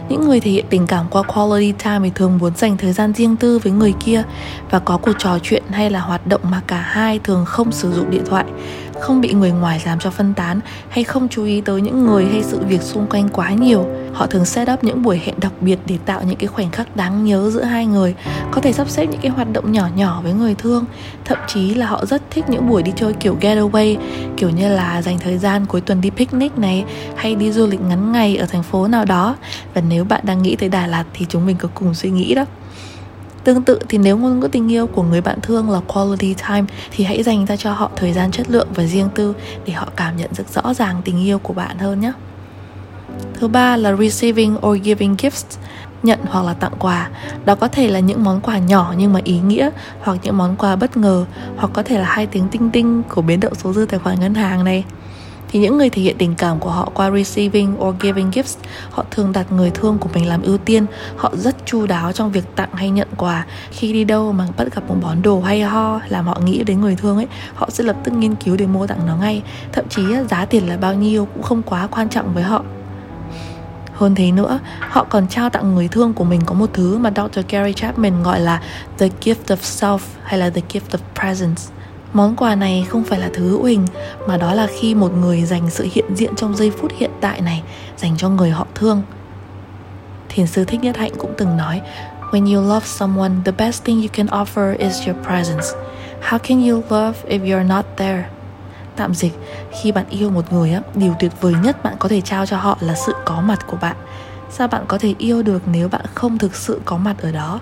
Những 0.09 0.29
người 0.29 0.41
thể 0.41 0.51
hiện 0.51 0.65
tình 0.71 0.87
cảm 0.87 1.07
qua 1.11 1.23
quality 1.23 1.73
time 1.85 2.01
thì 2.03 2.11
thường 2.15 2.39
muốn 2.39 2.53
dành 2.57 2.77
thời 2.77 2.93
gian 2.93 3.13
riêng 3.13 3.37
tư 3.37 3.59
với 3.59 3.73
người 3.73 3.95
kia 4.05 4.23
và 4.71 4.79
có 4.79 4.97
cuộc 4.97 5.13
trò 5.19 5.39
chuyện 5.43 5.63
hay 5.71 5.91
là 5.91 6.01
hoạt 6.01 6.27
động 6.27 6.41
mà 6.51 6.61
cả 6.67 6.81
hai 6.81 7.19
thường 7.19 7.45
không 7.45 7.73
sử 7.73 7.93
dụng 7.93 8.11
điện 8.11 8.23
thoại 8.31 8.45
không 9.01 9.21
bị 9.21 9.33
người 9.33 9.51
ngoài 9.51 9.83
làm 9.87 9.99
cho 9.99 10.11
phân 10.11 10.35
tán 10.35 10.61
hay 10.89 11.05
không 11.05 11.29
chú 11.29 11.45
ý 11.45 11.61
tới 11.61 11.81
những 11.81 12.07
người 12.07 12.27
hay 12.33 12.43
sự 12.43 12.59
việc 12.69 12.83
xung 12.83 13.07
quanh 13.07 13.29
quá 13.29 13.51
nhiều. 13.51 13.87
Họ 14.13 14.27
thường 14.27 14.45
set 14.45 14.71
up 14.71 14.85
những 14.85 15.03
buổi 15.03 15.21
hẹn 15.25 15.35
đặc 15.41 15.53
biệt 15.61 15.79
để 15.87 15.99
tạo 16.07 16.23
những 16.23 16.37
cái 16.37 16.47
khoảnh 16.47 16.71
khắc 16.71 16.97
đáng 16.97 17.25
nhớ 17.25 17.51
giữa 17.51 17.63
hai 17.63 17.87
người, 17.87 18.15
có 18.51 18.61
thể 18.61 18.73
sắp 18.73 18.89
xếp 18.89 19.07
những 19.07 19.21
cái 19.21 19.31
hoạt 19.31 19.53
động 19.53 19.73
nhỏ 19.73 19.89
nhỏ 19.97 20.21
với 20.23 20.33
người 20.33 20.55
thương. 20.55 20.85
Thậm 21.25 21.39
chí 21.47 21.75
là 21.75 21.87
họ 21.87 22.07
rất 22.07 22.23
thích 22.31 22.45
những 22.49 22.69
buổi 22.69 22.83
đi 22.83 22.93
chơi 22.97 23.13
kiểu 23.13 23.37
getaway, 23.41 23.97
kiểu 24.37 24.51
như 24.51 24.69
là 24.69 25.03
dành 25.03 25.19
thời 25.19 25.39
gian 25.39 25.67
cuối 25.67 25.81
tuần 25.81 26.01
đi 26.01 26.11
picnic 26.11 26.59
này 26.59 26.85
hay 27.17 27.35
đi 27.35 27.53
du 27.53 27.67
lịch 27.67 27.81
ngắn 27.81 28.13
ngày 28.13 28.37
ở 28.37 28.47
thành 28.47 28.63
phố 28.63 28.89
nào 28.89 29.05
đó. 29.05 29.37
Và 29.75 29.83
nếu 29.89 30.05
bạn 30.05 30.21
đang 30.25 30.43
nghĩ 30.43 30.57
tới 30.57 30.69
Đà 30.69 30.87
Lạt 30.87 31.05
thì 31.15 31.27
chúng 31.29 31.47
mình 31.47 31.57
có 31.57 31.69
cùng 31.75 31.95
suy 31.95 32.11
nghĩ 32.11 32.35
đó. 32.35 32.45
Tương 33.45 33.63
tự 33.63 33.79
thì 33.89 33.99
nếu 33.99 34.19
ngôn 34.19 34.41
ngữ 34.41 34.49
tình 34.49 34.73
yêu 34.73 34.87
của 34.87 35.03
người 35.03 35.21
bạn 35.21 35.39
thương 35.43 35.71
là 35.71 35.81
quality 35.81 36.35
time 36.35 36.65
thì 36.91 37.05
hãy 37.05 37.23
dành 37.23 37.47
ra 37.47 37.57
cho 37.57 37.73
họ 37.73 37.91
thời 37.97 38.13
gian 38.13 38.31
chất 38.31 38.51
lượng 38.51 38.69
và 38.75 38.85
riêng 38.85 39.09
tư 39.15 39.35
để 39.67 39.73
họ 39.73 39.89
cảm 39.97 40.17
nhận 40.17 40.31
được 40.39 40.49
rõ 40.49 40.75
ràng 40.75 41.03
tình 41.05 41.25
yêu 41.25 41.39
của 41.39 41.53
bạn 41.53 41.79
hơn 41.79 42.01
nhé. 42.01 42.13
Thứ 43.41 43.49
ba 43.49 43.77
là 43.77 43.97
receiving 43.97 44.57
or 44.67 44.83
giving 44.83 45.15
gifts, 45.15 45.59
nhận 46.03 46.19
hoặc 46.25 46.45
là 46.45 46.55
tặng 46.55 46.73
quà 46.79 47.11
đó 47.45 47.55
có 47.55 47.69
thể 47.69 47.89
là 47.89 48.01
những 48.01 48.25
món 48.25 48.41
quà 48.41 48.59
nhỏ 48.59 48.95
nhưng 48.99 49.13
mà 49.13 49.21
ý 49.25 49.39
nghĩa, 49.39 49.71
hoặc 50.01 50.19
những 50.23 50.39
món 50.39 50.57
quà 50.57 50.77
bất 50.77 50.97
ngờ, 50.97 51.25
hoặc 51.57 51.71
có 51.73 51.83
thể 51.83 51.99
là 51.99 52.05
hai 52.05 52.27
tiếng 52.27 52.49
tinh 52.49 52.71
tinh 52.71 53.03
của 53.09 53.23
biến 53.23 53.41
động 53.41 53.55
số 53.55 53.73
dư 53.73 53.87
tài 53.89 54.01
khoản 54.01 54.21
ngân 54.21 54.35
hàng 54.35 54.65
này 54.65 54.85
thì 55.49 55.59
những 55.59 55.79
người 55.79 55.91
thể 55.91 56.03
hiện 56.03 56.17
tình 56.19 56.35
cảm 56.35 56.59
của 56.59 56.71
họ 56.71 56.91
qua 56.95 57.11
receiving 57.11 57.81
or 57.81 57.95
giving 58.01 58.31
gifts 58.31 58.57
họ 58.91 59.05
thường 59.11 59.33
đặt 59.33 59.53
người 59.53 59.71
thương 59.71 59.99
của 59.99 60.09
mình 60.15 60.29
làm 60.29 60.43
ưu 60.43 60.59
tiên. 60.59 60.87
Họ 61.17 61.33
rất 61.37 61.57
chu 61.67 61.87
đáo 61.87 62.13
trong 62.13 62.33
việc 62.33 62.45
tặng 62.57 62.69
hay 62.73 62.91
nhận 62.91 63.09
quà. 63.17 63.47
Khi 63.71 63.93
đi 63.93 64.05
đâu 64.05 64.33
mà 64.33 64.47
bắt 64.57 64.75
gặp 64.75 64.83
một 64.89 64.97
món 65.03 65.23
đồ 65.23 65.41
hay 65.41 65.63
ho 65.63 66.01
làm 66.09 66.27
họ 66.27 66.41
nghĩ 66.45 66.65
đến 66.65 66.81
người 66.81 66.97
thương 66.97 67.17
ấy 67.17 67.27
họ 67.55 67.71
sẽ 67.71 67.85
lập 67.85 67.97
tức 68.05 68.15
nghiên 68.15 68.35
cứu 68.35 68.57
để 68.57 68.67
mua 68.67 68.87
tặng 68.87 69.07
nó 69.07 69.17
ngay. 69.17 69.43
Thậm 69.73 69.89
chí 69.89 70.03
giá 70.31 70.45
tiền 70.45 70.69
là 70.69 70.77
bao 70.77 70.95
nhiêu 70.95 71.29
cũng 71.35 71.43
không 71.43 71.63
quá 71.63 71.87
quan 71.87 72.09
trọng 72.09 72.35
với 72.35 72.43
họ. 72.43 72.65
Hơn 73.99 74.15
thế 74.15 74.33
nữa, 74.33 74.59
họ 74.81 75.05
còn 75.05 75.29
trao 75.29 75.51
tặng 75.51 75.75
người 75.75 75.89
thương 75.89 76.15
của 76.15 76.25
mình 76.25 76.41
có 76.47 76.55
một 76.55 76.71
thứ 76.73 76.99
mà 76.99 77.11
Dr. 77.17 77.41
Gary 77.49 77.73
Chapman 77.73 78.23
gọi 78.23 78.41
là 78.41 78.63
the 78.99 79.09
gift 79.21 79.35
of 79.47 79.57
self 79.57 79.99
hay 80.23 80.39
là 80.39 80.51
the 80.51 80.61
gift 80.73 80.99
of 80.99 80.99
presence. 81.23 81.78
Món 82.13 82.37
quà 82.37 82.55
này 82.55 82.87
không 82.89 83.05
phải 83.05 83.19
là 83.19 83.31
thứ 83.35 83.49
hữu 83.49 83.65
hình 83.65 83.87
mà 84.27 84.37
đó 84.37 84.55
là 84.55 84.67
khi 84.81 84.95
một 84.95 85.13
người 85.17 85.45
dành 85.45 85.71
sự 85.71 85.89
hiện 85.93 86.15
diện 86.15 86.37
trong 86.37 86.57
giây 86.57 86.71
phút 86.71 86.93
hiện 86.99 87.11
tại 87.21 87.41
này 87.41 87.63
dành 87.97 88.17
cho 88.17 88.29
người 88.29 88.51
họ 88.51 88.67
thương. 88.75 89.03
Thiền 90.29 90.47
sư 90.47 90.65
Thích 90.65 90.81
Nhất 90.81 90.97
Hạnh 90.97 91.13
cũng 91.19 91.35
từng 91.37 91.57
nói 91.57 91.81
When 92.31 92.55
you 92.55 92.69
love 92.69 92.87
someone, 92.87 93.33
the 93.45 93.53
best 93.53 93.85
thing 93.85 94.01
you 94.01 94.09
can 94.13 94.27
offer 94.27 94.79
is 94.79 95.07
your 95.07 95.27
presence. 95.27 95.67
How 96.23 96.39
can 96.39 96.69
you 96.69 96.83
love 96.91 97.19
if 97.29 97.45
you're 97.45 97.67
not 97.67 97.85
there? 97.97 98.25
Tạm 98.97 99.15
dịch, 99.15 99.33
khi 99.81 99.93
bạn 99.93 100.05
yêu 100.11 100.31
một 100.31 100.53
người, 100.53 100.73
á, 100.73 100.81
điều 100.95 101.15
tuyệt 101.19 101.33
vời 101.41 101.55
nhất 101.63 101.85
bạn 101.85 101.95
có 101.99 102.09
thể 102.09 102.21
trao 102.21 102.47
cho 102.47 102.57
họ 102.57 102.79
là 102.81 102.95
sự 102.95 103.13
có 103.25 103.41
mặt 103.41 103.67
của 103.67 103.77
bạn. 103.81 103.97
Sao 104.51 104.69
bạn 104.69 104.85
có 104.89 104.99
thể 104.99 105.15
yêu 105.19 105.43
được 105.43 105.63
nếu 105.73 105.89
bạn 105.89 106.05
không 106.15 106.39
thực 106.39 106.55
sự 106.55 106.81
có 106.85 106.97
mặt 106.97 107.17
ở 107.23 107.33
đó? 107.33 107.61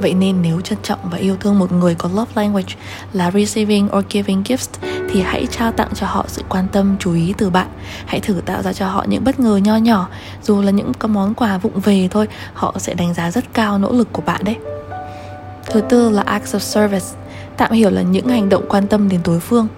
Vậy 0.00 0.14
nên 0.14 0.42
nếu 0.42 0.60
trân 0.60 0.78
trọng 0.82 0.98
và 1.10 1.18
yêu 1.18 1.36
thương 1.40 1.58
một 1.58 1.72
người 1.72 1.94
có 1.94 2.08
love 2.14 2.32
language 2.34 2.74
là 3.12 3.30
receiving 3.30 3.88
or 3.96 4.04
giving 4.10 4.42
gifts 4.42 4.68
thì 5.10 5.22
hãy 5.22 5.46
trao 5.50 5.72
tặng 5.72 5.88
cho 5.94 6.06
họ 6.06 6.24
sự 6.28 6.42
quan 6.48 6.66
tâm, 6.72 6.96
chú 6.98 7.14
ý 7.14 7.34
từ 7.38 7.50
bạn. 7.50 7.68
Hãy 8.06 8.20
thử 8.20 8.34
tạo 8.46 8.62
ra 8.62 8.72
cho 8.72 8.88
họ 8.88 9.04
những 9.08 9.24
bất 9.24 9.40
ngờ 9.40 9.56
nho 9.56 9.76
nhỏ, 9.76 10.08
dù 10.42 10.62
là 10.62 10.70
những 10.70 10.94
cái 10.94 11.08
món 11.08 11.34
quà 11.34 11.58
vụng 11.58 11.80
về 11.80 12.08
thôi, 12.10 12.28
họ 12.54 12.74
sẽ 12.78 12.94
đánh 12.94 13.14
giá 13.14 13.30
rất 13.30 13.44
cao 13.54 13.78
nỗ 13.78 13.92
lực 13.92 14.08
của 14.12 14.22
bạn 14.22 14.44
đấy. 14.44 14.56
Thứ 15.66 15.80
tư 15.80 16.10
là 16.10 16.22
acts 16.22 16.54
of 16.54 16.58
service, 16.58 17.06
tạm 17.56 17.72
hiểu 17.72 17.90
là 17.90 18.02
những 18.02 18.28
hành 18.28 18.48
động 18.48 18.64
quan 18.68 18.86
tâm 18.86 19.08
đến 19.08 19.20
đối 19.24 19.40
phương. 19.40 19.68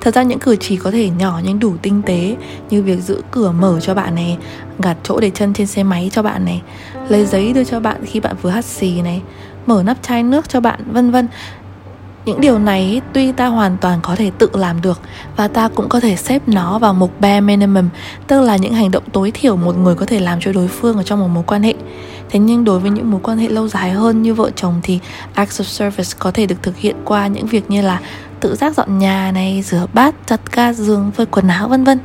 Thật 0.00 0.14
ra 0.14 0.22
những 0.22 0.38
cử 0.38 0.56
chỉ 0.56 0.76
có 0.76 0.90
thể 0.90 1.10
nhỏ 1.10 1.40
nhưng 1.44 1.58
đủ 1.58 1.74
tinh 1.82 2.02
tế 2.06 2.36
Như 2.70 2.82
việc 2.82 3.00
giữ 3.00 3.22
cửa 3.30 3.52
mở 3.52 3.80
cho 3.80 3.94
bạn 3.94 4.14
này 4.14 4.38
Gạt 4.78 4.96
chỗ 5.02 5.20
để 5.20 5.30
chân 5.30 5.54
trên 5.54 5.66
xe 5.66 5.82
máy 5.82 6.10
cho 6.12 6.22
bạn 6.22 6.44
này 6.44 6.62
Lấy 7.08 7.26
giấy 7.26 7.52
đưa 7.52 7.64
cho 7.64 7.80
bạn 7.80 8.04
khi 8.06 8.20
bạn 8.20 8.36
vừa 8.42 8.50
hắt 8.50 8.64
xì 8.64 9.02
này 9.02 9.22
Mở 9.66 9.82
nắp 9.82 10.02
chai 10.02 10.22
nước 10.22 10.48
cho 10.48 10.60
bạn 10.60 10.80
vân 10.92 11.10
vân 11.10 11.28
những 12.26 12.40
điều 12.40 12.58
này 12.58 13.00
tuy 13.12 13.32
ta 13.32 13.46
hoàn 13.46 13.76
toàn 13.80 13.98
có 14.02 14.16
thể 14.16 14.30
tự 14.38 14.50
làm 14.52 14.82
được 14.82 15.00
và 15.36 15.48
ta 15.48 15.68
cũng 15.68 15.88
có 15.88 16.00
thể 16.00 16.16
xếp 16.16 16.42
nó 16.46 16.78
vào 16.78 16.94
mục 16.94 17.20
bare 17.20 17.40
minimum, 17.40 17.88
tức 18.26 18.40
là 18.40 18.56
những 18.56 18.74
hành 18.74 18.90
động 18.90 19.02
tối 19.12 19.30
thiểu 19.30 19.56
một 19.56 19.78
người 19.78 19.94
có 19.94 20.06
thể 20.06 20.20
làm 20.20 20.40
cho 20.40 20.52
đối 20.52 20.68
phương 20.68 20.96
ở 20.96 21.02
trong 21.02 21.20
một 21.20 21.28
mối 21.28 21.44
quan 21.46 21.62
hệ. 21.62 21.74
Thế 22.30 22.38
nhưng 22.38 22.64
đối 22.64 22.80
với 22.80 22.90
những 22.90 23.10
mối 23.10 23.20
quan 23.22 23.38
hệ 23.38 23.48
lâu 23.48 23.68
dài 23.68 23.90
hơn 23.90 24.22
như 24.22 24.34
vợ 24.34 24.50
chồng 24.56 24.80
thì 24.82 24.98
acts 25.34 25.60
of 25.60 25.64
service 25.64 26.10
có 26.18 26.30
thể 26.30 26.46
được 26.46 26.62
thực 26.62 26.76
hiện 26.76 26.96
qua 27.04 27.26
những 27.26 27.46
việc 27.46 27.70
như 27.70 27.82
là 27.82 28.00
tự 28.40 28.54
giác 28.56 28.76
dọn 28.76 28.98
nhà 28.98 29.32
này, 29.32 29.62
rửa 29.62 29.86
bát, 29.92 30.14
giặt 30.26 30.40
ga 30.52 30.72
giường, 30.72 31.12
phơi 31.12 31.26
quần 31.26 31.48
áo 31.48 31.68
vân 31.68 31.84
vân. 31.84 31.98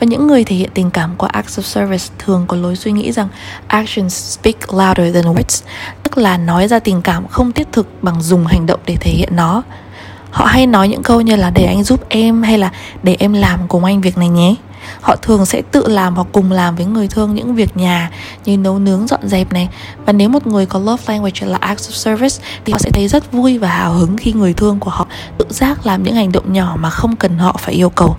Và 0.00 0.06
những 0.06 0.26
người 0.26 0.44
thể 0.44 0.56
hiện 0.56 0.70
tình 0.74 0.90
cảm 0.90 1.14
qua 1.16 1.28
acts 1.32 1.58
of 1.58 1.62
service 1.62 2.04
thường 2.18 2.44
có 2.48 2.56
lối 2.56 2.76
suy 2.76 2.92
nghĩ 2.92 3.12
rằng 3.12 3.28
actions 3.66 4.38
speak 4.38 4.74
louder 4.74 5.14
than 5.14 5.34
words, 5.34 5.64
tức 6.02 6.18
là 6.18 6.36
nói 6.36 6.68
ra 6.68 6.78
tình 6.78 7.02
cảm 7.02 7.26
không 7.26 7.52
thiết 7.52 7.72
thực 7.72 8.02
bằng 8.02 8.22
dùng 8.22 8.46
hành 8.46 8.66
động 8.66 8.80
để 8.86 8.96
thể 9.00 9.10
hiện 9.10 9.28
nó. 9.32 9.62
Họ 10.30 10.44
hay 10.44 10.66
nói 10.66 10.88
những 10.88 11.02
câu 11.02 11.20
như 11.20 11.36
là 11.36 11.50
để 11.50 11.64
anh 11.64 11.84
giúp 11.84 12.08
em 12.08 12.42
hay 12.42 12.58
là 12.58 12.70
để 13.02 13.16
em 13.18 13.32
làm 13.32 13.60
cùng 13.68 13.84
anh 13.84 14.00
việc 14.00 14.18
này 14.18 14.28
nhé. 14.28 14.54
Họ 15.00 15.16
thường 15.16 15.46
sẽ 15.46 15.62
tự 15.72 15.88
làm 15.88 16.14
hoặc 16.14 16.26
cùng 16.32 16.52
làm 16.52 16.76
với 16.76 16.86
người 16.86 17.08
thương 17.08 17.34
những 17.34 17.54
việc 17.54 17.76
nhà 17.76 18.10
như 18.44 18.56
nấu 18.56 18.78
nướng, 18.78 19.06
dọn 19.06 19.28
dẹp 19.28 19.52
này. 19.52 19.68
Và 20.06 20.12
nếu 20.12 20.28
một 20.28 20.46
người 20.46 20.66
có 20.66 20.78
love 20.78 21.02
language 21.06 21.46
là 21.46 21.58
acts 21.60 21.90
of 21.90 21.92
service 21.92 22.44
Thì 22.64 22.72
họ 22.72 22.78
sẽ 22.78 22.90
thấy 22.90 23.08
rất 23.08 23.32
vui 23.32 23.58
và 23.58 23.68
hào 23.68 23.92
hứng 23.92 24.16
khi 24.16 24.32
người 24.32 24.52
thương 24.52 24.80
của 24.80 24.90
họ 24.90 25.06
tự 25.38 25.46
giác 25.48 25.86
làm 25.86 26.02
những 26.02 26.14
hành 26.14 26.32
động 26.32 26.52
nhỏ 26.52 26.76
mà 26.80 26.90
không 26.90 27.16
cần 27.16 27.38
họ 27.38 27.56
phải 27.58 27.74
yêu 27.74 27.90
cầu. 27.90 28.16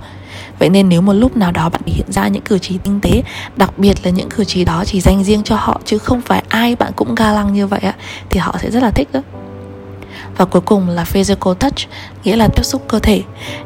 Vậy 0.60 0.70
nên 0.70 0.90
nếu 0.90 1.02
một 1.02 1.14
lúc 1.14 1.38
nào 1.38 1.52
đó 1.52 1.70
bạn 1.70 1.82
hiện 1.86 2.12
ra 2.12 2.28
những 2.28 2.44
cử 2.44 2.60
chỉ 2.60 2.78
tinh 2.78 3.00
tế, 3.02 3.24
Đặc 3.56 3.78
biệt 3.78 4.06
là 4.06 4.12
những 4.12 4.30
cử 4.30 4.44
chỉ 4.44 4.66
đó 4.66 4.84
chỉ 4.86 5.02
dành 5.02 5.24
riêng 5.24 5.44
cho 5.44 5.56
họ 5.56 5.82
Chứ 5.86 5.98
không 5.98 6.22
phải 6.22 6.44
ai 6.50 6.76
bạn 6.76 6.92
cũng 6.96 7.16
ga 7.16 7.32
lăng 7.32 7.54
như 7.54 7.68
vậy 7.68 7.80
á, 7.80 7.94
Thì 8.30 8.40
họ 8.40 8.56
sẽ 8.62 8.72
rất 8.72 8.84
là 8.84 8.92
thích 8.92 9.10
đó 9.14 9.20
và 10.38 10.46
cuối 10.46 10.62
cùng 10.62 10.90
là 10.90 11.04
physical 11.04 11.54
touch, 11.60 11.80
nghĩa 12.24 12.36
là 12.36 12.48
tiếp 12.48 12.64
xúc 12.64 12.86
cơ 12.88 13.00
thể. 13.00 13.22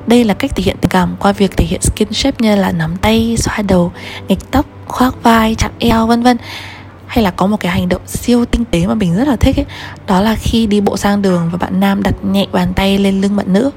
Đây 0.08 0.24
là 0.24 0.34
cách 0.34 0.52
thể 0.56 0.64
hiện 0.64 0.76
tình 0.82 0.90
cảm 0.90 1.16
qua 1.20 1.32
việc 1.32 1.58
thể 1.58 1.66
hiện 1.66 1.82
skinship 1.82 2.42
như 2.42 2.56
là 2.56 2.72
nắm 2.72 2.96
tay, 2.98 3.36
xoa 3.38 3.62
đầu, 3.68 3.92
nghịch 4.28 4.52
tóc, 4.52 4.66
khoác 4.88 5.24
vai, 5.24 5.56
chạm 5.56 5.72
eo, 5.80 6.08
vân 6.08 6.24
vân. 6.24 6.38
Hay 7.08 7.24
là 7.24 7.32
có 7.32 7.48
một 7.48 7.58
cái 7.60 7.72
hành 7.72 7.90
động 7.90 8.02
siêu 8.06 8.46
tinh 8.46 8.66
tế 8.66 8.88
mà 8.88 8.94
mình 8.94 9.16
rất 9.16 9.28
là 9.28 9.36
thích 9.36 9.60
ấy, 9.60 9.66
đó 10.08 10.22
là 10.22 10.36
khi 10.36 10.68
đi 10.68 10.82
bộ 10.82 10.98
sang 10.98 11.22
đường 11.22 11.50
và 11.52 11.58
bạn 11.58 11.80
nam 11.80 12.04
đặt 12.04 12.16
nhẹ 12.26 12.48
bàn 12.52 12.74
tay 12.74 12.98
lên 12.98 13.22
lưng 13.22 13.36
bạn 13.36 13.54
nữ. 13.54 13.72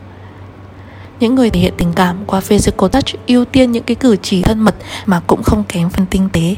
Những 1.21 1.35
người 1.35 1.51
thể 1.51 1.61
hiện 1.61 1.75
tình 1.77 1.93
cảm 1.93 2.17
qua 2.27 2.41
physical 2.41 2.89
touch 2.89 3.27
ưu 3.27 3.45
tiên 3.45 3.73
những 3.73 3.85
cái 3.85 3.95
cử 3.95 4.17
chỉ 4.23 4.43
thân 4.43 4.59
mật 4.59 4.75
mà 5.07 5.21
cũng 5.27 5.43
không 5.43 5.65
kém 5.69 5.91
phần 5.91 6.07
tinh 6.07 6.29
tế. 6.33 6.55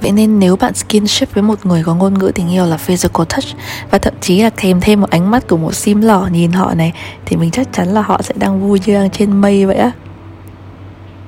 Vậy 0.00 0.12
nên 0.12 0.38
nếu 0.38 0.56
bạn 0.56 0.74
skinship 0.74 1.34
với 1.34 1.42
một 1.42 1.66
người 1.66 1.82
có 1.84 1.94
ngôn 1.94 2.18
ngữ 2.18 2.32
tình 2.34 2.52
yêu 2.52 2.66
là 2.66 2.76
physical 2.76 3.26
touch 3.28 3.56
Và 3.90 3.98
thậm 3.98 4.14
chí 4.20 4.42
là 4.42 4.50
kèm 4.50 4.80
thêm 4.80 5.00
một 5.00 5.10
ánh 5.10 5.30
mắt 5.30 5.48
của 5.48 5.56
một 5.56 5.74
sim 5.74 6.00
lỏ 6.00 6.28
nhìn 6.32 6.52
họ 6.52 6.74
này, 6.74 6.92
Thì 7.24 7.36
mình 7.36 7.50
chắc 7.50 7.72
chắn 7.72 7.88
là 7.88 8.02
họ 8.02 8.22
sẽ 8.22 8.34
đang 8.38 8.60
vui 8.60 8.80
như 8.86 8.94
đang 8.94 9.10
trên 9.10 9.40
mây 9.40 9.66
vậy 9.66 9.76
á. 9.76 9.92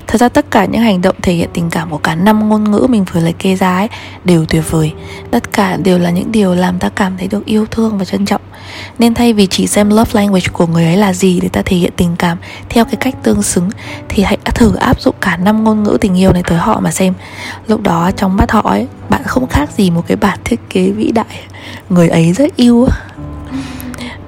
Thật 0.08 0.18
ra 0.18 0.28
tất 0.28 0.50
cả 0.50 0.64
những 0.64 0.82
hành 0.82 1.02
động 1.02 1.16
thể 1.22 1.32
hiện 1.32 1.50
tình 1.52 1.70
cảm 1.70 1.90
của 1.90 1.98
cả 1.98 2.14
năm 2.14 2.48
ngôn 2.48 2.70
ngữ 2.70 2.86
mình 2.90 3.04
vừa 3.12 3.20
liệt 3.20 3.38
kê 3.38 3.54
ra 3.54 3.76
ấy 3.76 3.88
đều 4.24 4.44
tuyệt 4.44 4.70
vời. 4.70 4.92
Tất 5.30 5.52
cả 5.52 5.76
đều 5.76 5.98
là 5.98 6.10
những 6.10 6.32
điều 6.32 6.54
làm 6.54 6.78
ta 6.78 6.88
cảm 6.88 7.16
thấy 7.18 7.28
được 7.28 7.44
yêu 7.44 7.66
thương 7.70 7.98
và 7.98 8.04
trân 8.04 8.26
trọng. 8.26 8.40
Nên 8.98 9.14
thay 9.14 9.32
vì 9.32 9.46
chỉ 9.46 9.66
xem 9.66 9.90
love 9.90 10.10
language 10.12 10.46
của 10.52 10.66
người 10.66 10.84
ấy 10.84 10.96
là 10.96 11.12
gì 11.12 11.40
để 11.40 11.48
ta 11.48 11.62
thể 11.64 11.76
hiện 11.76 11.92
tình 11.96 12.16
cảm 12.18 12.38
theo 12.68 12.84
cái 12.84 12.96
cách 12.96 13.14
tương 13.22 13.42
xứng 13.42 13.70
thì 14.08 14.22
hãy 14.22 14.38
thử 14.44 14.74
áp 14.74 15.00
dụng 15.00 15.14
cả 15.20 15.36
năm 15.36 15.64
ngôn 15.64 15.82
ngữ 15.82 15.98
tình 16.00 16.18
yêu 16.18 16.32
này 16.32 16.42
tới 16.46 16.58
họ 16.58 16.80
mà 16.80 16.90
xem. 16.90 17.14
Lúc 17.66 17.82
đó 17.82 18.10
trong 18.16 18.36
mắt 18.36 18.50
họ 18.50 18.60
ấy, 18.60 18.86
bạn 19.08 19.22
không 19.24 19.46
khác 19.46 19.70
gì 19.76 19.90
một 19.90 20.04
cái 20.06 20.16
bản 20.16 20.38
thiết 20.44 20.60
kế 20.70 20.90
vĩ 20.90 21.12
đại. 21.12 21.42
Người 21.90 22.08
ấy 22.08 22.32
rất 22.32 22.56
yêu. 22.56 22.88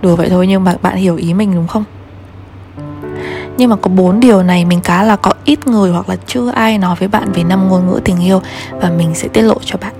Đùa 0.02 0.16
vậy 0.16 0.28
thôi 0.30 0.46
nhưng 0.46 0.64
mà 0.64 0.75
bạn 0.82 0.96
hiểu 0.96 1.16
ý 1.16 1.34
mình 1.34 1.54
đúng 1.54 1.66
không? 1.68 1.84
nhưng 3.60 3.70
mà 3.70 3.76
có 3.76 3.90
bốn 3.90 4.20
điều 4.20 4.42
này 4.42 4.64
mình 4.64 4.80
cá 4.80 5.02
là 5.02 5.16
có 5.16 5.32
ít 5.50 5.66
người 5.66 5.90
hoặc 5.90 6.09
là 6.09 6.16
chưa 6.26 6.50
ai 6.50 6.78
nói 6.78 6.97
với 6.99 7.09
bạn 7.09 7.33
về 7.33 7.42
năm 7.42 7.69
ngôn 7.69 7.87
ngữ 7.87 8.00
tình 8.04 8.25
yêu 8.25 8.42
và 8.71 8.90
mình 8.90 9.14
sẽ 9.14 9.28
tiết 9.28 9.42
lộ 9.42 9.54
cho 9.64 9.78
bạn. 9.78 9.92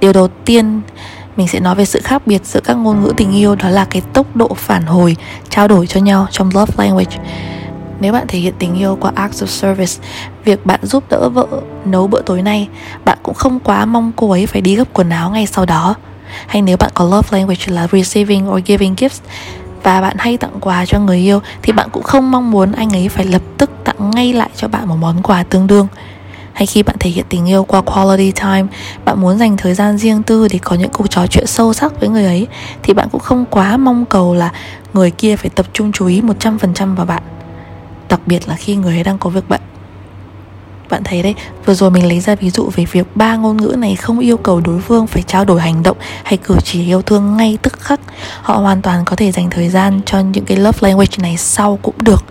Điều 0.00 0.12
đầu 0.12 0.28
tiên, 0.44 0.80
mình 1.36 1.48
sẽ 1.48 1.60
nói 1.60 1.74
về 1.74 1.84
sự 1.84 2.00
khác 2.04 2.26
biệt 2.26 2.44
giữa 2.44 2.60
các 2.60 2.74
ngôn 2.74 3.02
ngữ 3.02 3.12
tình 3.16 3.32
yêu, 3.32 3.54
đó 3.54 3.68
là 3.68 3.84
cái 3.84 4.02
tốc 4.12 4.36
độ 4.36 4.54
phản 4.56 4.82
hồi, 4.82 5.16
trao 5.50 5.68
đổi 5.68 5.86
cho 5.86 6.00
nhau 6.00 6.26
trong 6.30 6.50
love 6.54 6.74
language. 6.76 7.16
Nếu 8.00 8.12
bạn 8.12 8.26
thể 8.28 8.38
hiện 8.38 8.54
tình 8.58 8.74
yêu 8.74 8.98
qua 9.00 9.12
acts 9.14 9.42
of 9.42 9.46
service, 9.46 9.92
việc 10.44 10.66
bạn 10.66 10.80
giúp 10.82 11.04
đỡ 11.10 11.28
vợ 11.28 11.46
nấu 11.84 12.06
bữa 12.06 12.22
tối 12.22 12.42
nay, 12.42 12.68
bạn 13.04 13.18
cũng 13.22 13.34
không 13.34 13.60
quá 13.60 13.84
mong 13.84 14.12
cô 14.16 14.30
ấy 14.30 14.46
phải 14.46 14.60
đi 14.60 14.76
gấp 14.76 14.88
quần 14.92 15.10
áo 15.10 15.30
ngay 15.30 15.46
sau 15.46 15.66
đó. 15.66 15.94
Hay 16.46 16.62
nếu 16.62 16.76
bạn 16.76 16.90
có 16.94 17.04
love 17.04 17.28
language 17.30 17.64
là 17.66 17.88
receiving 17.92 18.50
or 18.50 18.60
giving 18.66 18.94
gifts 18.94 19.20
và 19.84 20.00
bạn 20.00 20.16
hay 20.18 20.36
tặng 20.36 20.60
quà 20.60 20.86
cho 20.86 20.98
người 20.98 21.18
yêu 21.18 21.40
thì 21.62 21.72
bạn 21.72 21.88
cũng 21.92 22.02
không 22.02 22.30
mong 22.30 22.50
muốn 22.50 22.72
anh 22.72 22.90
ấy 22.90 23.08
phải 23.08 23.24
lập 23.24 23.42
tức 23.58 23.70
tặng 23.84 24.10
ngay 24.10 24.32
lại 24.32 24.50
cho 24.56 24.68
bạn 24.68 24.88
một 24.88 24.96
món 25.00 25.22
quà 25.22 25.42
tương 25.42 25.66
đương. 25.66 25.86
Hay 26.52 26.66
khi 26.66 26.82
bạn 26.82 26.96
thể 27.00 27.10
hiện 27.10 27.24
tình 27.28 27.48
yêu 27.48 27.64
qua 27.64 27.80
quality 27.80 28.32
time, 28.32 28.66
bạn 29.04 29.20
muốn 29.20 29.38
dành 29.38 29.56
thời 29.56 29.74
gian 29.74 29.98
riêng 29.98 30.22
tư 30.22 30.48
để 30.48 30.58
có 30.62 30.76
những 30.76 30.90
cuộc 30.90 31.10
trò 31.10 31.26
chuyện 31.26 31.46
sâu 31.46 31.72
sắc 31.72 32.00
với 32.00 32.08
người 32.08 32.24
ấy, 32.24 32.46
thì 32.82 32.94
bạn 32.94 33.08
cũng 33.12 33.20
không 33.20 33.44
quá 33.50 33.76
mong 33.76 34.04
cầu 34.04 34.34
là 34.34 34.52
người 34.94 35.10
kia 35.10 35.36
phải 35.36 35.50
tập 35.50 35.66
trung 35.72 35.92
chú 35.92 36.06
ý 36.06 36.20
100% 36.20 36.94
vào 36.94 37.06
bạn. 37.06 37.22
Đặc 38.08 38.20
biệt 38.26 38.48
là 38.48 38.54
khi 38.54 38.76
người 38.76 38.94
ấy 38.96 39.04
đang 39.04 39.18
có 39.18 39.30
việc 39.30 39.44
bận 39.48 39.60
bạn 40.90 41.04
thấy 41.04 41.22
đấy, 41.22 41.34
vừa 41.66 41.74
rồi 41.74 41.90
mình 41.90 42.08
lấy 42.08 42.20
ra 42.20 42.34
ví 42.34 42.50
dụ 42.50 42.70
về 42.76 42.84
việc 42.92 43.06
ba 43.14 43.36
ngôn 43.36 43.56
ngữ 43.56 43.74
này 43.78 43.96
không 43.96 44.18
yêu 44.18 44.36
cầu 44.36 44.60
đối 44.60 44.80
phương 44.80 45.06
phải 45.06 45.22
trao 45.22 45.44
đổi 45.44 45.60
hành 45.60 45.82
động 45.82 45.96
hay 46.22 46.36
cử 46.36 46.56
chỉ 46.64 46.86
yêu 46.86 47.02
thương 47.02 47.36
ngay 47.36 47.58
tức 47.62 47.72
khắc. 47.72 48.00
Họ 48.42 48.56
hoàn 48.56 48.82
toàn 48.82 49.04
có 49.04 49.16
thể 49.16 49.32
dành 49.32 49.50
thời 49.50 49.68
gian 49.68 50.00
cho 50.06 50.20
những 50.20 50.44
cái 50.44 50.56
love 50.56 50.78
language 50.80 51.16
này 51.18 51.36
sau 51.36 51.78
cũng 51.82 51.94
được. 52.02 52.24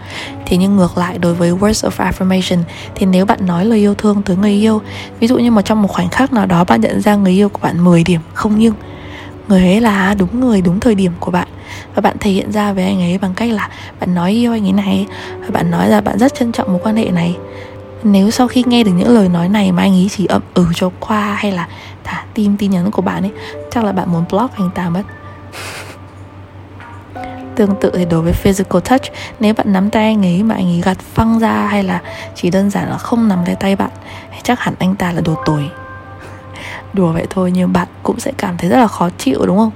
Thế 0.45 0.57
nhưng 0.57 0.75
ngược 0.75 0.98
lại, 0.98 1.17
đối 1.17 1.33
với 1.33 1.51
words 1.51 1.89
of 1.89 2.12
affirmation, 2.12 2.60
thì 2.95 3.05
nếu 3.05 3.25
bạn 3.25 3.45
nói 3.45 3.65
lời 3.65 3.79
yêu 3.79 3.93
thương 3.93 4.22
tới 4.22 4.36
người 4.36 4.51
yêu, 4.51 4.81
ví 5.19 5.27
dụ 5.27 5.38
như 5.38 5.51
mà 5.51 5.62
trong 5.62 5.81
một 5.81 5.88
khoảnh 5.91 6.10
khắc 6.10 6.33
nào 6.33 6.45
đó 6.45 6.63
bạn 6.63 6.81
nhận 6.81 7.01
ra 7.01 7.15
người 7.15 7.33
yêu 7.33 7.50
của 7.50 7.60
bạn 7.63 7.83
10 7.83 8.03
điểm 8.03 8.22
không 8.33 8.60
nhưng 8.60 8.74
người 9.48 9.62
ấy 9.62 9.81
là 9.81 10.13
đúng 10.13 10.39
người, 10.39 10.62
đúng 10.62 10.79
thời 10.79 10.95
điểm 10.95 11.12
của 11.19 11.31
bạn. 11.31 11.48
Và 11.95 12.01
bạn 12.01 12.17
thể 12.19 12.31
hiện 12.31 12.51
ra 12.51 12.74
với 12.74 12.83
anh 12.83 13.01
ấy 13.01 13.17
bằng 13.17 13.33
cách 13.33 13.51
là 13.51 13.69
bạn 14.00 14.15
nói 14.15 14.31
yêu 14.31 14.51
anh 14.51 14.65
ấy 14.65 14.72
này, 14.72 15.05
và 15.39 15.48
bạn 15.50 15.72
nói 15.72 15.89
là 15.89 16.01
bạn 16.01 16.19
rất 16.19 16.36
trân 16.36 16.51
trọng 16.51 16.67
mối 16.67 16.81
quan 16.83 16.95
hệ 16.95 17.05
này 17.05 17.36
nếu 18.05 18.31
sau 18.31 18.48
khi 18.48 18.63
nghe 18.67 18.83
được 18.83 18.91
những 18.91 19.15
lời 19.15 19.29
nói 19.29 19.50
này 19.50 19.72
mà 19.72 19.81
anh 19.81 19.93
ấy 19.93 20.10
chỉ 20.12 20.25
ậm 20.25 20.41
ừ 20.53 20.65
cho 20.75 20.89
qua 21.00 21.38
hay 21.39 21.51
là 21.51 21.67
thả 22.03 22.24
tim 22.33 22.57
tin 22.57 22.72
nhắn 22.72 22.91
của 22.91 23.01
bạn 23.01 23.24
ấy 23.24 23.31
chắc 23.72 23.83
là 23.83 23.91
bạn 23.91 24.12
muốn 24.12 24.24
block 24.31 24.57
anh 24.57 24.69
ta 24.75 24.89
mất 24.89 25.03
Tương 27.55 27.75
tự 27.81 27.91
thì 27.95 28.05
đối 28.05 28.22
với 28.22 28.33
physical 28.33 28.81
touch 28.81 29.01
Nếu 29.39 29.53
bạn 29.53 29.74
nắm 29.74 29.89
tay 29.89 30.03
anh 30.03 30.25
ấy 30.25 30.43
mà 30.43 30.55
anh 30.55 30.65
ấy 30.65 30.81
gạt 30.86 30.98
phăng 31.00 31.39
ra 31.39 31.67
Hay 31.67 31.83
là 31.83 32.01
chỉ 32.36 32.50
đơn 32.50 32.69
giản 32.69 32.89
là 32.89 32.98
không 32.98 33.27
nắm 33.27 33.45
lấy 33.45 33.55
tay 33.55 33.75
bạn 33.75 33.89
Chắc 34.43 34.60
hẳn 34.60 34.74
anh 34.79 34.95
ta 34.95 35.12
là 35.12 35.22
đồ 35.22 35.36
tồi 35.45 35.69
Đùa 36.93 37.12
vậy 37.12 37.27
thôi 37.29 37.51
nhưng 37.51 37.74
bạn 37.74 37.88
cũng 38.03 38.19
sẽ 38.19 38.31
cảm 38.38 38.57
thấy 38.57 38.69
rất 38.69 38.77
là 38.77 38.88
khó 38.88 39.10
chịu 39.17 39.45
đúng 39.45 39.57
không? 39.57 39.72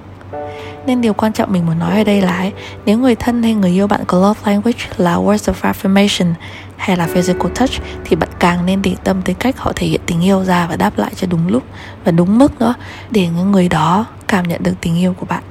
Nên 0.86 1.02
điều 1.02 1.14
quan 1.14 1.34
trọng 1.34 1.52
mình 1.52 1.66
muốn 1.66 1.80
nói 1.80 1.98
ở 1.98 2.04
đây 2.04 2.22
là 2.22 2.38
ấy, 2.38 2.54
Nếu 2.86 2.98
người 2.98 3.16
thân 3.16 3.44
hay 3.44 3.54
người 3.54 3.72
yêu 3.72 3.88
bạn 3.88 4.02
có 4.08 4.20
love 4.20 4.52
language 4.52 4.80
là 4.98 5.16
words 5.16 5.54
of 5.54 5.74
affirmation 5.74 6.34
hay 6.78 6.98
là 6.98 7.08
physical 7.08 7.52
touch 7.60 7.72
thì 8.06 8.16
bạn 8.16 8.30
càng 8.40 8.66
nên 8.66 8.82
để 8.82 8.96
tâm 9.04 9.22
tới 9.22 9.36
cách 9.36 9.58
họ 9.58 9.72
thể 9.76 9.88
hiện 9.88 10.02
tình 10.06 10.24
yêu 10.26 10.44
ra 10.44 10.68
và 10.70 10.76
đáp 10.76 10.98
lại 10.98 11.12
cho 11.16 11.28
đúng 11.28 11.48
lúc 11.48 11.64
và 12.06 12.12
đúng 12.12 12.38
mức 12.38 12.62
nữa, 12.62 12.74
để 13.12 13.28
những 13.28 13.52
người 13.52 13.70
đó 13.70 14.06
cảm 14.28 14.48
nhận 14.48 14.64
được 14.64 14.74
tình 14.82 14.98
yêu 14.98 15.14
của 15.20 15.26
bạn. 15.26 15.44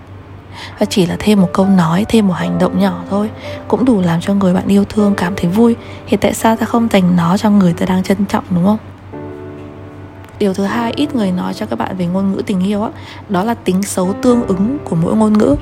Và 0.78 0.86
chỉ 0.86 1.06
là 1.06 1.16
thêm 1.18 1.40
một 1.40 1.48
câu 1.52 1.66
nói, 1.66 2.06
thêm 2.08 2.28
một 2.28 2.34
hành 2.34 2.58
động 2.58 2.80
nhỏ 2.80 3.02
thôi, 3.10 3.30
cũng 3.68 3.84
đủ 3.84 4.00
làm 4.00 4.20
cho 4.20 4.34
người 4.34 4.54
bạn 4.54 4.68
yêu 4.68 4.84
thương 4.84 5.14
cảm 5.14 5.34
thấy 5.36 5.50
vui. 5.50 5.76
Thì 6.06 6.16
tại 6.16 6.34
sao 6.34 6.56
ta 6.56 6.66
không 6.66 6.88
dành 6.90 7.16
nó 7.16 7.36
cho 7.36 7.50
người 7.50 7.72
ta 7.72 7.86
đang 7.86 8.02
trân 8.02 8.26
trọng, 8.26 8.44
đúng 8.50 8.64
không? 8.64 8.78
Điều 10.38 10.54
thứ 10.54 10.64
hai, 10.64 10.92
ít 10.96 11.14
người 11.14 11.32
nói 11.32 11.54
cho 11.54 11.66
các 11.66 11.78
bạn 11.78 11.96
về 11.96 12.06
ngôn 12.06 12.32
ngữ 12.32 12.42
tình 12.46 12.66
yêu 12.66 12.82
á, 12.82 12.90
đó 13.28 13.44
là 13.44 13.54
tính 13.54 13.82
xấu 13.82 14.14
tương 14.22 14.46
ứng 14.46 14.78
của 14.84 14.96
mỗi 14.96 15.16
ngôn 15.16 15.38
ngữ 15.38 15.56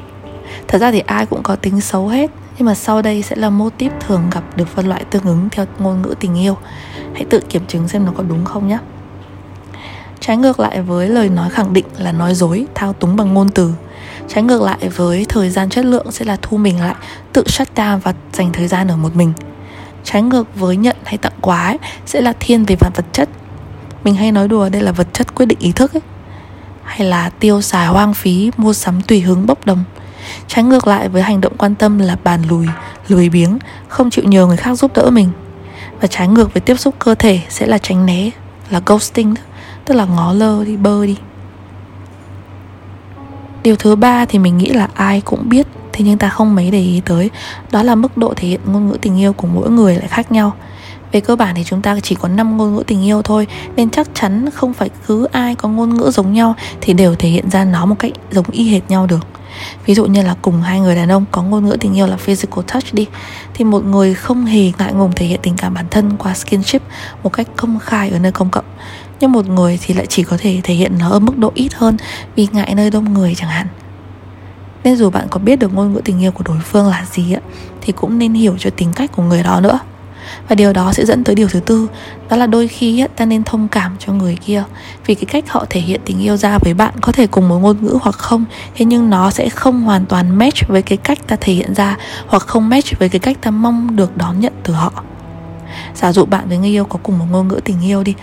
thật 0.69 0.79
ra 0.79 0.91
thì 0.91 1.01
ai 1.01 1.27
cũng 1.27 1.43
có 1.43 1.57
tính 1.57 1.81
xấu 1.81 2.09
hết 2.09 2.31
nhưng 2.59 2.67
mà 2.67 2.75
sau 2.75 3.03
đây 3.03 3.23
sẽ 3.23 3.37
là 3.37 3.51
mô 3.51 3.71
típ 3.71 3.93
thường 4.01 4.31
gặp 4.31 4.57
được 4.57 4.69
phân 4.69 4.87
loại 4.89 5.05
tương 5.05 5.25
ứng 5.25 5.49
theo 5.51 5.67
ngôn 5.79 6.03
ngữ 6.03 6.15
tình 6.21 6.39
yêu. 6.39 6.57
Hãy 7.15 7.25
tự 7.25 7.41
kiểm 7.49 7.67
chứng 7.67 7.89
xem 7.89 8.05
nó 8.05 8.13
có 8.17 8.23
đúng 8.23 8.45
không 8.45 8.69
nhé. 8.69 8.79
Trái 10.21 10.37
ngược 10.37 10.61
lại 10.61 10.83
với 10.83 11.09
lời 11.09 11.29
nói 11.29 11.51
khẳng 11.51 11.73
định 11.73 11.85
là 11.99 12.13
nói 12.13 12.35
dối 12.35 12.67
thao 12.75 12.93
túng 12.93 13.17
bằng 13.17 13.35
ngôn 13.35 13.51
từ. 13.51 13.73
Trái 14.29 14.43
ngược 14.43 14.63
lại 14.63 14.89
với 14.97 15.27
thời 15.29 15.51
gian 15.51 15.71
chất 15.71 15.85
lượng 15.85 16.13
sẽ 16.13 16.25
là 16.25 16.37
thu 16.43 16.57
mình 16.57 16.81
lại 16.81 16.95
tự 17.33 17.45
shut 17.47 17.69
down 17.77 17.99
và 17.99 18.15
dành 18.33 18.53
thời 18.53 18.69
gian 18.69 18.89
ở 18.89 18.97
một 18.97 19.17
mình. 19.17 19.33
Trái 20.05 20.23
ngược 20.23 20.55
với 20.55 20.77
nhận 20.77 20.97
hay 21.05 21.19
tặng 21.19 21.33
quà 21.41 21.67
ấy, 21.67 21.79
sẽ 22.07 22.21
là 22.21 22.33
thiên 22.41 22.65
về 22.65 22.77
mặt 22.81 22.97
vật 22.97 23.05
chất. 23.13 23.29
Mình 24.05 24.15
hay 24.15 24.33
nói 24.33 24.49
đùa 24.49 24.69
đây 24.69 24.83
là 24.83 24.93
vật 24.93 25.07
chất 25.13 25.35
quyết 25.35 25.47
định 25.47 25.59
ý 25.59 25.73
thức 25.73 25.93
ấy. 25.93 26.03
Hay 26.83 27.09
là 27.09 27.31
tiêu 27.31 27.63
xài 27.63 27.87
hoang 27.87 28.15
phí 28.15 28.51
mua 28.57 28.73
sắm 28.73 29.03
tùy 29.03 29.21
hứng 29.21 29.47
bốc 29.47 29.67
đồng. 29.67 29.85
Trái 30.49 30.65
ngược 30.65 30.87
lại 30.87 31.09
với 31.09 31.23
hành 31.23 31.41
động 31.41 31.53
quan 31.59 31.75
tâm 31.75 31.99
là 31.99 32.17
bàn 32.25 32.43
lùi, 32.49 32.67
lười 33.09 33.29
biếng, 33.29 33.59
không 33.89 34.11
chịu 34.11 34.25
nhờ 34.25 34.47
người 34.47 34.57
khác 34.57 34.75
giúp 34.75 34.91
đỡ 34.95 35.11
mình. 35.11 35.31
Và 36.01 36.07
trái 36.07 36.29
ngược 36.29 36.55
với 36.55 36.61
tiếp 36.61 36.77
xúc 36.77 36.95
cơ 36.99 37.15
thể 37.15 37.41
sẽ 37.49 37.67
là 37.67 37.79
tránh 37.79 38.07
né, 38.07 38.31
là 38.71 38.81
ghosting, 38.87 39.35
tức 39.85 39.95
là 39.95 40.05
ngó 40.05 40.33
lơ 40.33 40.65
đi, 40.65 40.77
bơ 40.77 41.07
đi. 41.07 41.17
Điều 43.63 43.77
thứ 43.77 43.97
ba 43.97 44.25
thì 44.25 44.39
mình 44.39 44.59
nghĩ 44.59 44.71
là 44.71 44.89
ai 44.95 45.21
cũng 45.21 45.49
biết 45.49 45.67
Thế 45.93 46.05
nhưng 46.05 46.19
ta 46.19 46.29
không 46.29 46.55
mấy 46.55 46.71
để 46.71 46.79
ý 46.79 47.03
tới 47.05 47.31
Đó 47.71 47.83
là 47.83 47.95
mức 47.95 48.17
độ 48.17 48.35
thể 48.37 48.49
hiện 48.49 48.61
ngôn 48.67 48.89
ngữ 48.89 48.97
tình 49.03 49.21
yêu 49.21 49.33
của 49.33 49.47
mỗi 49.47 49.71
người 49.71 49.95
lại 49.95 50.09
khác 50.09 50.33
nhau 50.33 50.53
về 51.15 51.21
cơ 51.21 51.37
bản 51.37 51.55
thì 51.55 51.65
chúng 51.65 51.83
ta 51.83 51.97
chỉ 52.03 52.15
có 52.15 52.29
5 52.29 52.57
ngôn 52.57 52.75
ngữ 52.75 52.83
tình 52.87 53.05
yêu 53.05 53.23
thôi 53.23 53.47
nên 53.77 53.91
chắc 53.91 54.09
chắn 54.15 54.51
không 54.55 54.75
phải 54.75 54.91
cứ 55.07 55.25
ai 55.33 55.55
có 55.55 55.69
ngôn 55.69 55.95
ngữ 55.95 56.11
giống 56.11 56.33
nhau 56.33 56.55
thì 56.81 56.93
đều 56.93 57.15
thể 57.15 57.29
hiện 57.29 57.51
ra 57.51 57.65
nó 57.65 57.87
một 57.87 57.95
cách 57.99 58.13
giống 58.31 58.45
y 58.51 58.69
hệt 58.69 58.83
nhau 58.89 59.07
được 59.07 59.27
ví 59.87 59.95
dụ 59.95 60.07
như 60.07 60.23
là 60.23 60.37
cùng 60.43 60.63
hai 60.63 60.81
người 60.81 60.95
đàn 60.95 61.09
ông 61.09 61.25
có 61.31 61.43
ngôn 61.43 61.67
ngữ 61.67 61.77
tình 61.81 61.97
yêu 61.97 62.07
là 62.07 62.17
physical 62.17 62.65
touch 62.73 62.95
đi 62.95 63.07
thì 63.55 63.65
một 63.65 63.85
người 63.85 64.15
không 64.15 64.45
hề 64.45 64.73
ngại 64.79 64.93
ngùng 64.93 65.13
thể 65.17 65.27
hiện 65.27 65.41
tình 65.43 65.57
cảm 65.57 65.75
bản 65.75 65.87
thân 65.91 66.17
qua 66.17 66.35
skinship 66.35 66.83
một 67.23 67.33
cách 67.33 67.47
công 67.57 67.79
khai 67.79 68.11
ở 68.11 68.19
nơi 68.19 68.33
công 68.33 68.51
cộng. 68.51 68.65
Nhưng 69.21 69.33
một 69.33 69.49
người 69.49 69.79
thì 69.83 69.95
lại 69.95 70.07
chỉ 70.07 70.23
có 70.23 70.37
thể 70.41 70.61
thể 70.63 70.75
hiện 70.75 70.99
nó 70.99 71.11
ở 71.11 71.19
mức 71.19 71.39
độ 71.39 71.53
ít 71.55 71.75
hơn 71.75 71.97
vì 72.37 72.49
ngại 72.53 72.75
nơi 72.75 72.91
đông 72.91 73.15
người 73.15 73.35
chẳng 73.35 73.51
hạn. 73.51 73.67
Nên 74.85 74.97
dù 74.97 75.11
bạn 75.11 75.27
có 75.31 75.39
biết 75.39 75.57
được 75.57 75.75
ngôn 75.75 75.93
ngữ 75.93 76.01
tình 76.05 76.23
yêu 76.23 76.33
của 76.33 76.45
đối 76.47 76.59
phương 76.61 76.87
là 76.87 77.07
gì 77.13 77.33
ấy, 77.33 77.43
thì 77.81 77.93
cũng 77.93 78.19
nên 78.19 78.35
hiểu 78.35 78.57
cho 78.59 78.71
tính 78.71 78.93
cách 78.97 79.13
của 79.13 79.23
người 79.23 79.43
đó 79.43 79.61
nữa 79.61 79.79
và 80.49 80.55
điều 80.55 80.73
đó 80.73 80.93
sẽ 80.93 81.05
dẫn 81.07 81.25
tới 81.25 81.35
điều 81.35 81.49
thứ 81.49 81.61
tư, 81.61 81.89
đó 82.29 82.37
là 82.37 82.47
đôi 82.47 82.69
khi 82.69 83.05
ta 83.17 83.25
nên 83.25 83.45
thông 83.45 83.69
cảm 83.69 83.97
cho 83.99 84.13
người 84.13 84.39
kia. 84.47 84.65
Vì 85.07 85.15
cái 85.15 85.25
cách 85.25 85.45
họ 85.49 85.67
thể 85.71 85.81
hiện 85.81 86.01
tình 86.05 86.23
yêu 86.23 86.37
ra 86.37 86.59
với 86.59 86.75
bạn 86.75 86.95
có 87.01 87.13
thể 87.13 87.27
cùng 87.27 87.49
một 87.49 87.59
ngôn 87.59 87.77
ngữ 87.81 87.99
hoặc 88.03 88.15
không, 88.15 88.45
thế 88.75 88.85
nhưng 88.85 89.11
nó 89.11 89.31
sẽ 89.31 89.49
không 89.49 89.83
hoàn 89.83 90.07
toàn 90.07 90.39
match 90.39 90.69
với 90.69 90.83
cái 90.83 90.99
cách 90.99 91.19
ta 91.27 91.37
thể 91.41 91.53
hiện 91.53 91.75
ra, 91.75 91.97
hoặc 92.27 92.43
không 92.43 92.69
match 92.69 92.99
với 92.99 93.09
cái 93.09 93.19
cách 93.19 93.37
ta 93.41 93.51
mong 93.51 93.97
được 93.97 94.17
đón 94.17 94.41
nhận 94.41 94.53
từ 94.63 94.75
họ. 94.75 94.93
Giả 95.95 96.13
dụ 96.13 96.25
bạn 96.25 96.49
với 96.49 96.59
người 96.59 96.69
yêu 96.69 96.85
có 96.85 96.99
cùng 97.03 97.19
một 97.19 97.25
ngôn 97.31 97.49
ngữ 97.49 97.61
tình 97.65 97.85
yêu 97.85 98.03
đi, 98.03 98.15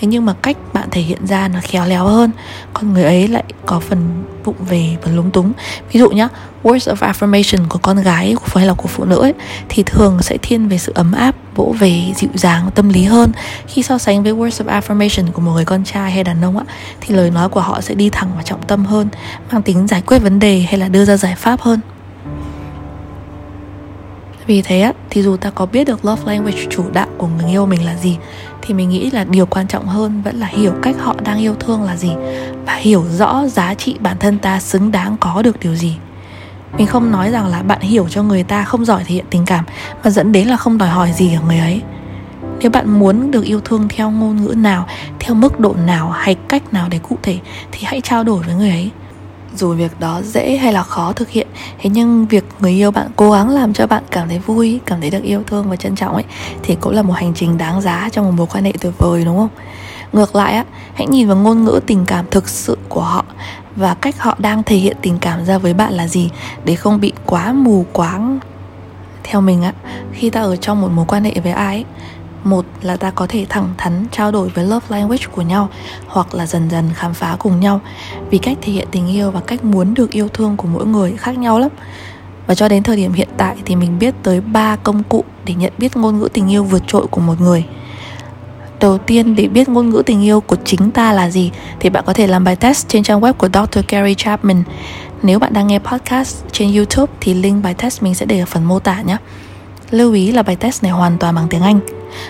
thế 0.00 0.08
nhưng 0.08 0.26
mà 0.26 0.34
cách 0.42 0.56
bạn 0.72 0.88
thể 0.90 1.00
hiện 1.00 1.26
ra 1.26 1.48
nó 1.48 1.58
khéo 1.62 1.86
léo 1.86 2.04
hơn 2.04 2.30
còn 2.74 2.92
người 2.92 3.04
ấy 3.04 3.28
lại 3.28 3.44
có 3.66 3.80
phần 3.80 4.24
vụng 4.44 4.56
về 4.68 4.96
và 5.02 5.12
lúng 5.12 5.30
túng. 5.30 5.52
Ví 5.92 6.00
dụ 6.00 6.10
nhá 6.10 6.28
words 6.62 6.94
of 6.94 7.12
affirmation 7.12 7.68
của 7.68 7.78
con 7.78 8.02
gái 8.02 8.34
hay 8.54 8.66
là 8.66 8.74
của 8.74 8.88
phụ 8.88 9.04
nữ 9.04 9.20
ấy, 9.20 9.34
thì 9.68 9.82
thường 9.82 10.22
sẽ 10.22 10.36
thiên 10.42 10.68
về 10.68 10.78
sự 10.78 10.92
ấm 10.94 11.12
áp 11.12 11.34
vỗ 11.56 11.74
về 11.78 12.12
dịu 12.16 12.30
dàng 12.34 12.70
tâm 12.74 12.88
lý 12.88 13.04
hơn 13.04 13.32
khi 13.66 13.82
so 13.82 13.98
sánh 13.98 14.22
với 14.22 14.32
words 14.32 14.64
of 14.64 14.80
affirmation 14.80 15.32
của 15.32 15.40
một 15.40 15.52
người 15.52 15.64
con 15.64 15.84
trai 15.84 16.10
hay 16.10 16.24
đàn 16.24 16.44
ông 16.44 16.58
ạ. 16.58 16.64
thì 17.00 17.14
lời 17.14 17.30
nói 17.30 17.48
của 17.48 17.60
họ 17.60 17.80
sẽ 17.80 17.94
đi 17.94 18.10
thẳng 18.10 18.30
vào 18.34 18.42
trọng 18.42 18.62
tâm 18.62 18.84
hơn 18.84 19.08
mang 19.52 19.62
tính 19.62 19.86
giải 19.86 20.02
quyết 20.06 20.18
vấn 20.18 20.38
đề 20.38 20.60
hay 20.60 20.78
là 20.78 20.88
đưa 20.88 21.04
ra 21.04 21.16
giải 21.16 21.34
pháp 21.36 21.60
hơn 21.60 21.80
vì 24.46 24.62
thế 24.62 24.80
á, 24.80 24.92
thì 25.10 25.22
dù 25.22 25.36
ta 25.36 25.50
có 25.50 25.66
biết 25.66 25.84
được 25.84 26.04
love 26.04 26.22
language 26.26 26.66
chủ 26.70 26.84
đạo 26.92 27.06
của 27.18 27.26
người 27.26 27.50
yêu 27.50 27.66
mình 27.66 27.84
là 27.84 27.96
gì 27.96 28.16
thì 28.62 28.74
mình 28.74 28.88
nghĩ 28.88 29.10
là 29.10 29.24
điều 29.24 29.46
quan 29.46 29.66
trọng 29.66 29.86
hơn 29.86 30.22
vẫn 30.22 30.36
là 30.36 30.46
hiểu 30.46 30.72
cách 30.82 30.96
họ 31.00 31.16
đang 31.24 31.38
yêu 31.38 31.54
thương 31.60 31.82
là 31.82 31.96
gì 31.96 32.10
và 32.66 32.74
hiểu 32.74 33.04
rõ 33.18 33.46
giá 33.46 33.74
trị 33.74 33.96
bản 34.00 34.16
thân 34.18 34.38
ta 34.38 34.60
xứng 34.60 34.90
đáng 34.92 35.16
có 35.20 35.42
được 35.42 35.60
điều 35.60 35.74
gì 35.74 35.96
mình 36.78 36.86
không 36.86 37.10
nói 37.10 37.30
rằng 37.30 37.46
là 37.46 37.62
bạn 37.62 37.80
hiểu 37.80 38.08
cho 38.08 38.22
người 38.22 38.42
ta 38.42 38.64
không 38.64 38.84
giỏi 38.84 39.04
thể 39.04 39.14
hiện 39.14 39.24
tình 39.30 39.44
cảm, 39.46 39.64
mà 40.04 40.10
dẫn 40.10 40.32
đến 40.32 40.48
là 40.48 40.56
không 40.56 40.78
đòi 40.78 40.88
hỏi 40.88 41.12
gì 41.12 41.34
ở 41.34 41.40
người 41.46 41.58
ấy. 41.58 41.82
Nếu 42.60 42.70
bạn 42.70 42.98
muốn 42.98 43.30
được 43.30 43.44
yêu 43.44 43.60
thương 43.64 43.88
theo 43.88 44.10
ngôn 44.10 44.36
ngữ 44.36 44.54
nào, 44.56 44.86
theo 45.20 45.34
mức 45.34 45.60
độ 45.60 45.74
nào 45.86 46.10
hay 46.10 46.34
cách 46.34 46.72
nào 46.72 46.88
để 46.90 46.98
cụ 47.08 47.18
thể 47.22 47.38
thì 47.72 47.80
hãy 47.84 48.00
trao 48.00 48.24
đổi 48.24 48.42
với 48.42 48.54
người 48.54 48.70
ấy. 48.70 48.90
Dù 49.56 49.74
việc 49.74 50.00
đó 50.00 50.20
dễ 50.24 50.56
hay 50.56 50.72
là 50.72 50.82
khó 50.82 51.12
thực 51.12 51.28
hiện, 51.28 51.46
thế 51.78 51.90
nhưng 51.90 52.26
việc 52.26 52.44
người 52.60 52.72
yêu 52.72 52.90
bạn 52.90 53.06
cố 53.16 53.30
gắng 53.30 53.48
làm 53.48 53.72
cho 53.72 53.86
bạn 53.86 54.02
cảm 54.10 54.28
thấy 54.28 54.38
vui, 54.38 54.80
cảm 54.86 55.00
thấy 55.00 55.10
được 55.10 55.22
yêu 55.22 55.42
thương 55.46 55.70
và 55.70 55.76
trân 55.76 55.96
trọng 55.96 56.14
ấy, 56.14 56.24
thì 56.62 56.76
cũng 56.80 56.94
là 56.94 57.02
một 57.02 57.12
hành 57.12 57.32
trình 57.34 57.58
đáng 57.58 57.80
giá 57.80 58.08
trong 58.12 58.24
một 58.24 58.32
mối 58.36 58.46
quan 58.52 58.64
hệ 58.64 58.72
tuyệt 58.80 58.92
vời, 58.98 59.24
đúng 59.24 59.36
không? 59.36 59.48
Ngược 60.12 60.36
lại 60.36 60.52
á, 60.52 60.64
hãy 60.94 61.06
nhìn 61.06 61.28
vào 61.28 61.36
ngôn 61.36 61.64
ngữ 61.64 61.80
tình 61.86 62.04
cảm 62.06 62.24
thực 62.30 62.48
sự 62.48 62.78
của 62.88 63.00
họ 63.00 63.24
và 63.76 63.94
cách 63.94 64.18
họ 64.18 64.36
đang 64.38 64.62
thể 64.62 64.76
hiện 64.76 64.96
tình 65.02 65.18
cảm 65.18 65.44
ra 65.44 65.58
với 65.58 65.74
bạn 65.74 65.92
là 65.92 66.08
gì? 66.08 66.30
Để 66.64 66.74
không 66.74 67.00
bị 67.00 67.12
quá 67.26 67.52
mù 67.52 67.86
quáng. 67.92 68.38
Theo 69.24 69.40
mình 69.40 69.62
á 69.62 69.72
khi 70.12 70.30
ta 70.30 70.40
ở 70.40 70.56
trong 70.56 70.80
một 70.80 70.88
mối 70.88 71.04
quan 71.08 71.24
hệ 71.24 71.34
với 71.42 71.52
ai 71.52 71.76
ấy, 71.76 71.84
một 72.44 72.64
là 72.82 72.96
ta 72.96 73.10
có 73.10 73.26
thể 73.26 73.46
thẳng 73.48 73.68
thắn 73.78 74.06
trao 74.12 74.32
đổi 74.32 74.48
với 74.48 74.64
love 74.64 74.86
language 74.88 75.24
của 75.32 75.42
nhau 75.42 75.68
hoặc 76.06 76.34
là 76.34 76.46
dần 76.46 76.70
dần 76.70 76.90
khám 76.94 77.14
phá 77.14 77.36
cùng 77.38 77.60
nhau. 77.60 77.80
Vì 78.30 78.38
cách 78.38 78.58
thể 78.62 78.72
hiện 78.72 78.88
tình 78.90 79.08
yêu 79.08 79.30
và 79.30 79.40
cách 79.40 79.64
muốn 79.64 79.94
được 79.94 80.10
yêu 80.10 80.28
thương 80.28 80.56
của 80.56 80.68
mỗi 80.68 80.86
người 80.86 81.16
khác 81.16 81.38
nhau 81.38 81.58
lắm. 81.58 81.70
Và 82.46 82.54
cho 82.54 82.68
đến 82.68 82.82
thời 82.82 82.96
điểm 82.96 83.12
hiện 83.12 83.28
tại 83.36 83.56
thì 83.64 83.76
mình 83.76 83.98
biết 83.98 84.14
tới 84.22 84.40
ba 84.40 84.76
công 84.76 85.02
cụ 85.02 85.24
để 85.44 85.54
nhận 85.54 85.72
biết 85.78 85.96
ngôn 85.96 86.18
ngữ 86.18 86.28
tình 86.32 86.50
yêu 86.50 86.64
vượt 86.64 86.82
trội 86.86 87.06
của 87.06 87.20
một 87.20 87.40
người. 87.40 87.64
Đầu 88.80 88.98
tiên 88.98 89.34
để 89.34 89.48
biết 89.48 89.68
ngôn 89.68 89.90
ngữ 89.90 90.02
tình 90.06 90.24
yêu 90.24 90.40
của 90.40 90.56
chính 90.64 90.90
ta 90.90 91.12
là 91.12 91.30
gì 91.30 91.50
thì 91.80 91.90
bạn 91.90 92.04
có 92.06 92.12
thể 92.12 92.26
làm 92.26 92.44
bài 92.44 92.56
test 92.56 92.88
trên 92.88 93.02
trang 93.02 93.20
web 93.20 93.32
của 93.32 93.48
Dr. 93.48 93.80
Gary 93.88 94.14
Chapman. 94.14 94.62
Nếu 95.22 95.38
bạn 95.38 95.52
đang 95.52 95.66
nghe 95.66 95.78
podcast 95.78 96.44
trên 96.52 96.74
YouTube 96.74 97.12
thì 97.20 97.34
link 97.34 97.62
bài 97.62 97.74
test 97.74 98.02
mình 98.02 98.14
sẽ 98.14 98.26
để 98.26 98.40
ở 98.40 98.46
phần 98.46 98.64
mô 98.64 98.78
tả 98.78 99.00
nhé. 99.00 99.16
Lưu 99.90 100.12
ý 100.12 100.32
là 100.32 100.42
bài 100.42 100.56
test 100.56 100.82
này 100.82 100.92
hoàn 100.92 101.18
toàn 101.18 101.34
bằng 101.34 101.46
tiếng 101.50 101.62
Anh. 101.62 101.80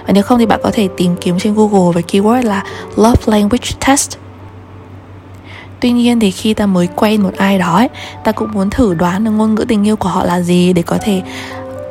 Và 0.06 0.12
nếu 0.12 0.22
không 0.22 0.38
thì 0.38 0.46
bạn 0.46 0.60
có 0.62 0.70
thể 0.72 0.88
tìm 0.96 1.16
kiếm 1.20 1.38
trên 1.38 1.54
Google 1.54 1.92
với 1.94 2.02
keyword 2.02 2.42
là 2.42 2.64
Love 2.96 3.22
Language 3.26 3.68
Test. 3.86 4.18
Tuy 5.80 5.90
nhiên 5.92 6.20
thì 6.20 6.30
khi 6.30 6.54
ta 6.54 6.66
mới 6.66 6.88
quen 6.96 7.22
một 7.22 7.34
ai 7.36 7.58
đó 7.58 7.76
ấy, 7.76 7.88
ta 8.24 8.32
cũng 8.32 8.52
muốn 8.52 8.70
thử 8.70 8.94
đoán 8.94 9.24
được 9.24 9.30
ngôn 9.30 9.54
ngữ 9.54 9.64
tình 9.68 9.86
yêu 9.86 9.96
của 9.96 10.08
họ 10.08 10.24
là 10.24 10.40
gì 10.40 10.72
để 10.72 10.82
có 10.82 10.98
thể 11.00 11.22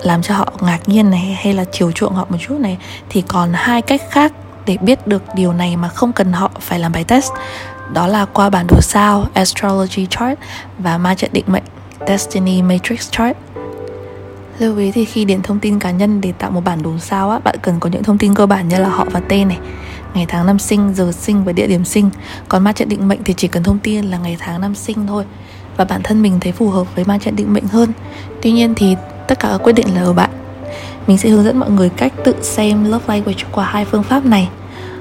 làm 0.04 0.22
cho 0.22 0.34
họ 0.36 0.54
ngạc 0.62 0.90
nhiên 0.90 1.10
này 1.10 1.38
hay 1.42 1.54
là 1.54 1.66
chiều 1.72 1.92
chuộng 1.92 2.14
họ 2.14 2.26
một 2.30 2.38
chút 2.48 2.60
này 2.60 2.78
thì 3.10 3.22
còn 3.28 3.50
hai 3.54 3.82
cách 3.82 4.02
khác 4.10 4.34
để 4.66 4.78
biết 4.82 5.08
được 5.08 5.24
điều 5.36 5.54
này 5.54 5.78
mà 5.78 5.88
không 5.90 6.14
cần 6.14 6.34
họ 6.34 6.52
phải 6.60 6.80
làm 6.80 6.92
bài 6.92 7.04
test. 7.04 7.32
Đó 7.94 8.08
là 8.08 8.26
qua 8.26 8.50
bản 8.50 8.68
đồ 8.68 8.82
sao, 8.82 9.26
astrology 9.34 10.08
chart 10.10 10.40
và 10.78 10.98
ma 10.98 11.16
trận 11.16 11.30
định 11.34 11.46
mệnh, 11.48 11.64
destiny 12.08 12.62
matrix 12.62 13.12
chart. 13.12 13.38
Lưu 14.60 14.78
ý 14.78 14.92
thì 14.92 15.06
khi 15.06 15.26
điền 15.26 15.42
thông 15.42 15.60
tin 15.60 15.80
cá 15.80 15.92
nhân 15.92 16.22
để 16.22 16.32
tạo 16.32 16.52
một 16.52 16.64
bản 16.64 16.84
đồ 16.84 16.92
sao 17.00 17.30
á, 17.30 17.40
bạn 17.40 17.56
cần 17.62 17.80
có 17.80 17.90
những 17.90 18.04
thông 18.04 18.18
tin 18.18 18.34
cơ 18.34 18.46
bản 18.46 18.68
như 18.68 18.80
là 18.80 18.90
họ 18.90 19.06
và 19.12 19.20
tên 19.20 19.48
này, 19.48 19.58
ngày 20.14 20.26
tháng 20.30 20.46
năm 20.46 20.60
sinh, 20.60 20.94
giờ 20.94 21.12
sinh 21.12 21.44
và 21.44 21.52
địa 21.52 21.68
điểm 21.68 21.86
sinh. 21.86 22.10
Còn 22.48 22.64
ma 22.64 22.72
trận 22.72 22.90
định 22.90 23.08
mệnh 23.08 23.24
thì 23.24 23.34
chỉ 23.38 23.48
cần 23.48 23.64
thông 23.64 23.80
tin 23.80 24.06
là 24.06 24.18
ngày 24.18 24.38
tháng 24.40 24.62
năm 24.62 24.76
sinh 24.76 25.08
thôi 25.08 25.26
và 25.78 25.86
bản 25.86 26.02
thân 26.04 26.22
mình 26.22 26.40
thấy 26.40 26.52
phù 26.52 26.70
hợp 26.70 26.96
với 26.96 27.06
ma 27.06 27.18
trận 27.18 27.36
định 27.36 27.54
mệnh 27.54 27.68
hơn. 27.68 27.92
Tuy 28.42 28.52
nhiên 28.52 28.76
thì 28.76 28.96
tất 29.28 29.40
cả 29.40 29.48
các 29.52 29.58
quyết 29.64 29.74
định 29.74 29.96
là 29.96 30.02
ở 30.02 30.14
bạn 30.14 30.30
mình 31.08 31.18
sẽ 31.18 31.30
hướng 31.30 31.44
dẫn 31.44 31.60
mọi 31.60 31.70
người 31.70 31.90
cách 31.90 32.14
tự 32.24 32.36
xem 32.42 32.84
love 32.84 33.06
language 33.08 33.44
qua 33.52 33.66
hai 33.66 33.86
phương 33.86 34.04
pháp 34.04 34.26
này. 34.26 34.50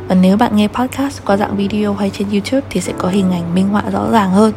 Và 0.09 0.15
nếu 0.15 0.37
bạn 0.37 0.57
nghe 0.57 0.69
podcast 0.69 1.25
qua 1.27 1.37
dạng 1.37 1.57
video 1.57 1.95
hay 1.95 2.11
trên 2.11 2.31
youtube 2.31 2.67
thì 2.71 2.81
sẽ 2.81 2.93
có 2.99 3.09
hình 3.09 3.33
ảnh 3.33 3.55
minh 3.55 3.69
họa 3.69 3.83
rõ 3.93 4.11
ràng 4.11 4.31
hơn. 4.31 4.53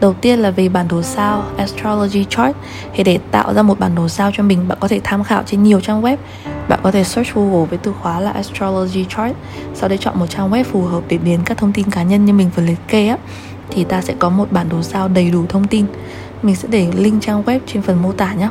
Đầu 0.00 0.14
tiên 0.14 0.38
là 0.38 0.50
về 0.50 0.68
bản 0.68 0.88
đồ 0.88 1.02
sao, 1.02 1.44
astrology 1.56 2.24
chart. 2.30 2.56
Thì 2.94 3.04
để 3.04 3.18
tạo 3.30 3.54
ra 3.54 3.62
một 3.62 3.78
bản 3.78 3.94
đồ 3.94 4.08
sao 4.08 4.30
cho 4.34 4.42
mình, 4.42 4.68
bạn 4.68 4.78
có 4.80 4.88
thể 4.88 5.00
tham 5.04 5.24
khảo 5.24 5.42
trên 5.46 5.62
nhiều 5.62 5.80
trang 5.80 6.02
web. 6.02 6.16
Bạn 6.68 6.80
có 6.82 6.90
thể 6.90 7.04
search 7.04 7.34
google 7.34 7.66
với 7.66 7.78
từ 7.78 7.92
khóa 8.02 8.20
là 8.20 8.30
astrology 8.30 9.04
chart, 9.16 9.32
sau 9.74 9.88
đấy 9.88 9.98
chọn 9.98 10.18
một 10.18 10.26
trang 10.26 10.50
web 10.50 10.64
phù 10.64 10.82
hợp 10.82 11.02
để 11.08 11.18
điền 11.18 11.40
các 11.44 11.58
thông 11.58 11.72
tin 11.72 11.90
cá 11.90 12.02
nhân 12.02 12.24
như 12.24 12.32
mình 12.32 12.50
vừa 12.56 12.62
liệt 12.62 12.78
kê 12.88 13.08
á, 13.08 13.16
thì 13.70 13.84
ta 13.84 14.00
sẽ 14.00 14.14
có 14.18 14.28
một 14.28 14.52
bản 14.52 14.68
đồ 14.68 14.82
sao 14.82 15.08
đầy 15.08 15.30
đủ 15.30 15.44
thông 15.48 15.66
tin. 15.66 15.86
Mình 16.42 16.56
sẽ 16.56 16.68
để 16.70 16.86
link 16.94 17.22
trang 17.22 17.42
web 17.42 17.60
trên 17.66 17.82
phần 17.82 18.02
mô 18.02 18.12
tả 18.12 18.32
nhé 18.32 18.48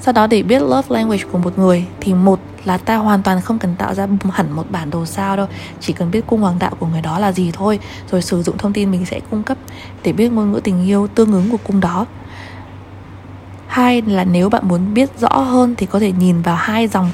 sau 0.00 0.12
đó 0.12 0.26
để 0.26 0.42
biết 0.42 0.62
love 0.62 0.88
language 0.88 1.22
của 1.32 1.38
một 1.38 1.58
người 1.58 1.84
thì 2.00 2.14
một 2.14 2.40
là 2.64 2.78
ta 2.78 2.96
hoàn 2.96 3.22
toàn 3.22 3.40
không 3.40 3.58
cần 3.58 3.74
tạo 3.78 3.94
ra 3.94 4.06
hẳn 4.32 4.52
một 4.52 4.70
bản 4.70 4.90
đồ 4.90 5.06
sao 5.06 5.36
đâu. 5.36 5.46
Chỉ 5.80 5.92
cần 5.92 6.10
biết 6.10 6.26
cung 6.26 6.40
hoàng 6.40 6.58
đạo 6.58 6.72
của 6.78 6.86
người 6.86 7.02
đó 7.02 7.18
là 7.18 7.32
gì 7.32 7.50
thôi, 7.52 7.78
rồi 8.10 8.22
sử 8.22 8.42
dụng 8.42 8.58
thông 8.58 8.72
tin 8.72 8.90
mình 8.90 9.06
sẽ 9.06 9.20
cung 9.30 9.42
cấp 9.42 9.58
để 10.02 10.12
biết 10.12 10.32
ngôn 10.32 10.52
ngữ 10.52 10.60
tình 10.64 10.86
yêu 10.86 11.08
tương 11.14 11.32
ứng 11.32 11.50
của 11.50 11.58
cung 11.66 11.80
đó. 11.80 12.06
Hai 13.66 14.02
là 14.02 14.24
nếu 14.24 14.48
bạn 14.48 14.68
muốn 14.68 14.94
biết 14.94 15.18
rõ 15.18 15.28
hơn 15.28 15.74
thì 15.76 15.86
có 15.86 16.00
thể 16.00 16.12
nhìn 16.12 16.42
vào 16.42 16.56
hai 16.56 16.88
dòng 16.88 17.10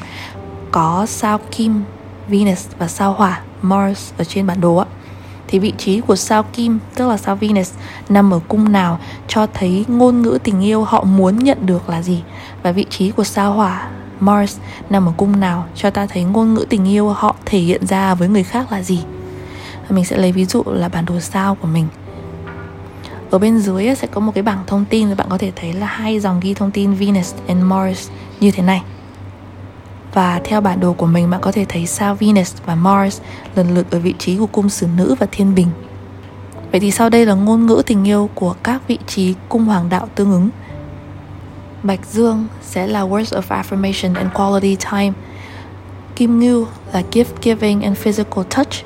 có 0.71 1.07
sao 1.07 1.41
kim, 1.51 1.83
Venus 2.29 2.67
và 2.79 2.89
sao 2.89 3.13
hỏa, 3.13 3.41
Mars 3.63 4.13
ở 4.19 4.25
trên 4.25 4.47
bản 4.47 4.61
đồ 4.61 4.77
á 4.77 4.87
thì 5.55 5.61
vị 5.61 5.73
trí 5.79 6.01
của 6.01 6.17
sao 6.17 6.43
kim, 6.43 6.79
tức 6.95 7.09
là 7.09 7.17
sao 7.17 7.37
Venus, 7.37 7.73
nằm 8.09 8.35
ở 8.35 8.41
cung 8.49 8.73
nào 8.73 8.99
cho 9.29 9.47
thấy 9.55 9.85
ngôn 9.89 10.23
ngữ 10.23 10.39
tình 10.45 10.65
yêu 10.65 10.85
họ 10.85 11.05
muốn 11.05 11.39
nhận 11.39 11.67
được 11.67 11.89
là 11.89 12.03
gì. 12.03 12.23
Và 12.63 12.73
vị 12.73 12.87
trí 12.91 13.11
của 13.11 13.25
sao 13.25 13.53
hỏa, 13.53 13.89
Mars, 14.21 14.59
nằm 14.91 15.09
ở 15.09 15.13
cung 15.17 15.41
nào 15.41 15.65
cho 15.75 15.91
ta 15.91 16.07
thấy 16.07 16.25
ngôn 16.25 16.55
ngữ 16.55 16.65
tình 16.69 16.89
yêu 16.89 17.09
họ 17.09 17.37
thể 17.45 17.59
hiện 17.59 17.87
ra 17.87 18.15
với 18.15 18.29
người 18.29 18.43
khác 18.43 18.73
là 18.73 18.83
gì. 18.83 19.03
Và 19.89 19.97
mình 19.97 20.05
sẽ 20.05 20.17
lấy 20.17 20.33
ví 20.33 20.45
dụ 20.45 20.63
là 20.67 20.89
bản 20.89 21.07
đồ 21.07 21.21
sao 21.21 21.55
của 21.55 21.69
mình. 21.69 21.87
Ở 23.31 23.39
bên 23.39 23.59
dưới 23.59 23.95
sẽ 23.95 24.07
có 24.07 24.21
một 24.21 24.33
cái 24.35 24.43
bảng 24.43 24.65
thông 24.67 24.85
tin 24.85 25.09
và 25.09 25.15
bạn 25.15 25.27
có 25.31 25.39
thể 25.39 25.53
thấy 25.57 25.73
là 25.73 25.87
hai 25.87 26.21
dòng 26.21 26.41
ghi 26.41 26.55
thông 26.55 26.71
tin 26.71 26.95
Venus 26.95 27.35
and 27.49 27.63
Mars 27.65 28.09
như 28.41 28.51
thế 28.51 28.63
này 28.63 28.83
và 30.15 30.41
theo 30.45 30.61
bản 30.61 30.81
đồ 30.81 30.93
của 30.93 31.07
mình, 31.07 31.31
bạn 31.31 31.41
có 31.41 31.53
thể 31.53 31.65
thấy 31.69 31.87
sao 31.87 32.15
Venus 32.15 32.55
và 32.67 32.75
Mars 32.75 33.21
lần 33.55 33.75
lượt 33.75 33.91
ở 33.91 33.99
vị 33.99 34.15
trí 34.19 34.37
của 34.37 34.47
cung 34.47 34.69
xử 34.69 34.87
nữ 34.97 35.15
và 35.19 35.27
thiên 35.33 35.55
bình. 35.55 35.69
Vậy 36.71 36.81
thì 36.81 36.91
sau 36.91 37.09
đây 37.09 37.27
là 37.27 37.35
ngôn 37.35 37.67
ngữ 37.67 37.83
tình 37.87 38.05
yêu 38.05 38.31
của 38.35 38.55
các 38.63 38.83
vị 38.89 38.99
trí 39.07 39.35
cung 39.49 39.65
hoàng 39.65 39.89
đạo 39.89 40.09
tương 40.15 40.33
ứng. 40.33 40.49
Bạch 41.83 42.07
Dương 42.13 42.47
sẽ 42.63 42.87
là 42.87 43.01
words 43.01 43.41
of 43.41 43.63
affirmation 43.63 44.15
and 44.15 44.33
quality 44.35 44.77
time. 44.91 45.13
Kim 46.17 46.41
Ngưu 46.41 46.67
là 46.93 47.03
gift 47.13 47.25
giving 47.43 47.83
and 47.83 47.99
physical 47.99 48.45
touch. 48.51 48.85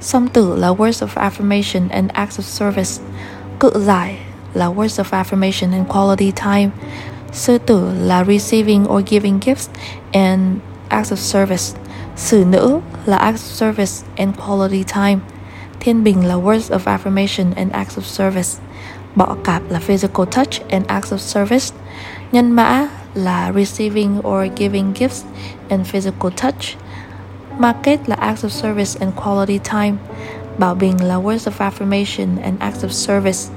Song 0.00 0.28
Tử 0.28 0.56
là 0.56 0.68
words 0.68 1.06
of 1.06 1.30
affirmation 1.30 1.88
and 1.88 2.10
acts 2.10 2.40
of 2.40 2.42
service. 2.42 3.02
Cự 3.60 3.70
giải 3.76 4.16
là 4.54 4.66
words 4.66 5.04
of 5.04 5.22
affirmation 5.22 5.72
and 5.72 5.88
quality 5.88 6.30
time. 6.30 6.70
Sư 7.32 7.58
tử 7.58 7.90
là 8.00 8.24
receiving 8.24 8.90
or 8.90 9.02
giving 9.06 9.40
gifts 9.40 9.68
and 10.12 10.58
acts 10.88 11.12
of 11.12 11.18
service. 11.18 11.74
Sử 12.16 12.44
nữ 12.44 12.80
là 13.06 13.16
acts 13.16 13.42
of 13.42 13.52
service 13.52 14.04
and 14.16 14.36
quality 14.46 14.84
time. 14.94 15.18
Thiên 15.80 16.04
bình 16.04 16.24
là 16.26 16.34
words 16.34 16.72
of 16.72 16.84
affirmation 16.84 17.54
and 17.56 17.72
acts 17.72 17.98
of 17.98 18.04
service. 18.04 18.58
Bọ 19.14 19.36
cạp 19.44 19.62
là 19.68 19.78
physical 19.78 20.26
touch 20.26 20.68
and 20.70 20.86
acts 20.86 21.12
of 21.12 21.18
service. 21.18 21.72
Nhân 22.32 22.50
mã 22.50 22.88
là 23.14 23.52
receiving 23.54 24.18
or 24.26 24.46
giving 24.56 24.92
gifts 24.92 25.22
and 25.68 25.86
physical 25.86 26.30
touch. 26.36 26.76
Market 27.58 28.08
là 28.08 28.16
acts 28.16 28.44
of 28.44 28.52
service 28.52 29.00
and 29.00 29.14
quality 29.24 29.58
time. 29.58 29.96
Bảo 30.58 30.74
Bình 30.74 31.04
là 31.04 31.14
words 31.14 31.50
of 31.50 31.70
affirmation 31.70 32.28
and 32.42 32.60
acts 32.60 32.84
of 32.84 32.90
service. 32.90 33.50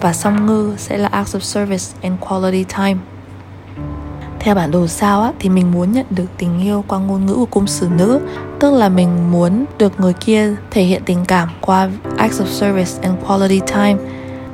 Và 0.00 0.12
Song 0.12 0.46
Ngư 0.46 0.74
sẽ 0.78 0.98
là 0.98 1.08
acts 1.12 1.36
of 1.36 1.40
service 1.40 1.94
and 2.02 2.20
quality 2.20 2.64
time 2.64 2.96
theo 4.40 4.54
bản 4.54 4.70
đồ 4.70 4.86
sao 4.86 5.22
á, 5.22 5.32
thì 5.38 5.48
mình 5.48 5.72
muốn 5.72 5.92
nhận 5.92 6.06
được 6.10 6.24
tình 6.38 6.60
yêu 6.60 6.84
qua 6.88 6.98
ngôn 6.98 7.26
ngữ 7.26 7.34
của 7.34 7.46
cung 7.46 7.66
xử 7.66 7.88
nữ. 7.96 8.20
Tức 8.58 8.74
là 8.74 8.88
mình 8.88 9.30
muốn 9.30 9.64
được 9.78 10.00
người 10.00 10.12
kia 10.12 10.54
thể 10.70 10.82
hiện 10.82 11.02
tình 11.06 11.24
cảm 11.24 11.48
qua 11.60 11.90
acts 12.16 12.40
of 12.40 12.46
service 12.46 12.90
and 13.02 13.14
quality 13.26 13.60
time. 13.74 13.96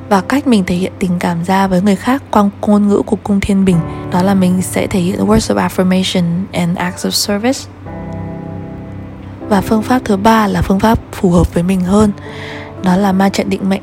Và 0.09 0.21
cách 0.21 0.47
mình 0.47 0.63
thể 0.63 0.75
hiện 0.75 0.91
tình 0.99 1.19
cảm 1.19 1.43
ra 1.43 1.67
với 1.67 1.81
người 1.81 1.95
khác 1.95 2.23
qua 2.31 2.49
ngôn 2.61 2.87
ngữ 2.87 3.01
của 3.05 3.17
cung 3.23 3.39
thiên 3.39 3.65
bình. 3.65 3.77
Đó 4.11 4.21
là 4.21 4.33
mình 4.33 4.61
sẽ 4.61 4.87
thể 4.87 4.99
hiện 4.99 5.25
words 5.25 5.55
of 5.55 5.67
affirmation 5.67 6.23
and 6.51 6.77
acts 6.77 7.05
of 7.05 7.09
service. 7.09 7.59
Và 9.49 9.61
phương 9.61 9.83
pháp 9.83 10.01
thứ 10.05 10.17
ba 10.17 10.47
là 10.47 10.61
phương 10.61 10.79
pháp 10.79 10.99
phù 11.11 11.31
hợp 11.31 11.53
với 11.53 11.63
mình 11.63 11.81
hơn. 11.81 12.11
Đó 12.83 12.95
là 12.95 13.11
ma 13.11 13.29
trận 13.29 13.49
định 13.49 13.69
mệnh. 13.69 13.81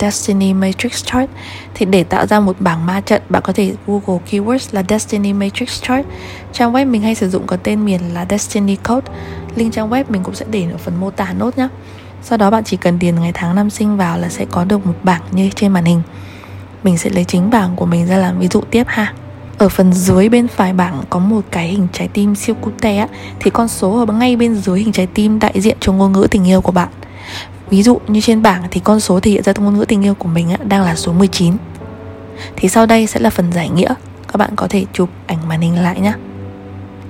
Destiny 0.00 0.52
Matrix 0.52 1.04
Chart 1.04 1.30
thì 1.74 1.86
để 1.86 2.04
tạo 2.04 2.26
ra 2.26 2.40
một 2.40 2.56
bảng 2.60 2.86
ma 2.86 3.00
trận, 3.00 3.22
bạn 3.28 3.42
có 3.42 3.52
thể 3.52 3.74
Google 3.86 4.20
keywords 4.30 4.68
là 4.72 4.82
Destiny 4.88 5.32
Matrix 5.32 5.82
Chart 5.82 6.06
trang 6.52 6.72
web 6.72 6.90
mình 6.90 7.02
hay 7.02 7.14
sử 7.14 7.30
dụng 7.30 7.46
có 7.46 7.56
tên 7.56 7.84
miền 7.84 8.00
là 8.14 8.26
Destiny 8.30 8.76
Code. 8.76 9.12
Link 9.54 9.72
trang 9.72 9.90
web 9.90 10.04
mình 10.08 10.22
cũng 10.22 10.34
sẽ 10.34 10.46
để 10.50 10.66
ở 10.72 10.78
phần 10.78 11.00
mô 11.00 11.10
tả 11.10 11.32
nốt 11.32 11.58
nhé 11.58 11.68
sau 12.26 12.38
đó 12.38 12.50
bạn 12.50 12.64
chỉ 12.64 12.76
cần 12.76 12.98
điền 12.98 13.20
ngày 13.20 13.32
tháng 13.34 13.54
năm 13.54 13.70
sinh 13.70 13.96
vào 13.96 14.18
là 14.18 14.28
sẽ 14.28 14.44
có 14.50 14.64
được 14.64 14.86
một 14.86 14.94
bảng 15.02 15.22
như 15.30 15.50
trên 15.56 15.72
màn 15.72 15.84
hình. 15.84 16.02
Mình 16.84 16.98
sẽ 16.98 17.10
lấy 17.10 17.24
chính 17.24 17.50
bảng 17.50 17.76
của 17.76 17.86
mình 17.86 18.06
ra 18.06 18.16
làm 18.16 18.38
ví 18.38 18.48
dụ 18.48 18.60
tiếp 18.70 18.84
ha. 18.86 19.12
Ở 19.58 19.68
phần 19.68 19.92
dưới 19.92 20.28
bên 20.28 20.48
phải 20.48 20.72
bảng 20.72 21.02
có 21.10 21.18
một 21.18 21.40
cái 21.50 21.68
hình 21.68 21.86
trái 21.92 22.08
tim 22.08 22.34
siêu 22.34 22.54
cute 22.54 22.96
á. 22.96 23.08
Thì 23.40 23.50
con 23.50 23.68
số 23.68 24.06
ở 24.06 24.12
ngay 24.12 24.36
bên 24.36 24.54
dưới 24.54 24.80
hình 24.80 24.92
trái 24.92 25.06
tim 25.06 25.38
đại 25.38 25.60
diện 25.60 25.76
cho 25.80 25.92
ngôn 25.92 26.12
ngữ 26.12 26.26
tình 26.30 26.48
yêu 26.48 26.60
của 26.60 26.72
bạn. 26.72 26.88
Ví 27.74 27.82
dụ 27.82 28.00
như 28.08 28.20
trên 28.20 28.42
bảng 28.42 28.62
thì 28.70 28.80
con 28.84 29.00
số 29.00 29.20
thể 29.20 29.30
hiện 29.30 29.42
ra 29.42 29.52
ngôn 29.58 29.78
ngữ 29.78 29.84
tình 29.84 30.02
yêu 30.02 30.14
của 30.14 30.28
mình 30.28 30.48
đang 30.68 30.82
là 30.82 30.94
số 30.94 31.12
19 31.12 31.56
Thì 32.56 32.68
sau 32.68 32.86
đây 32.86 33.06
sẽ 33.06 33.20
là 33.20 33.30
phần 33.30 33.52
giải 33.52 33.68
nghĩa. 33.68 33.94
Các 34.28 34.36
bạn 34.36 34.50
có 34.56 34.66
thể 34.68 34.84
chụp 34.92 35.08
ảnh 35.26 35.48
màn 35.48 35.60
hình 35.60 35.82
lại 35.82 36.00
nhé 36.00 36.12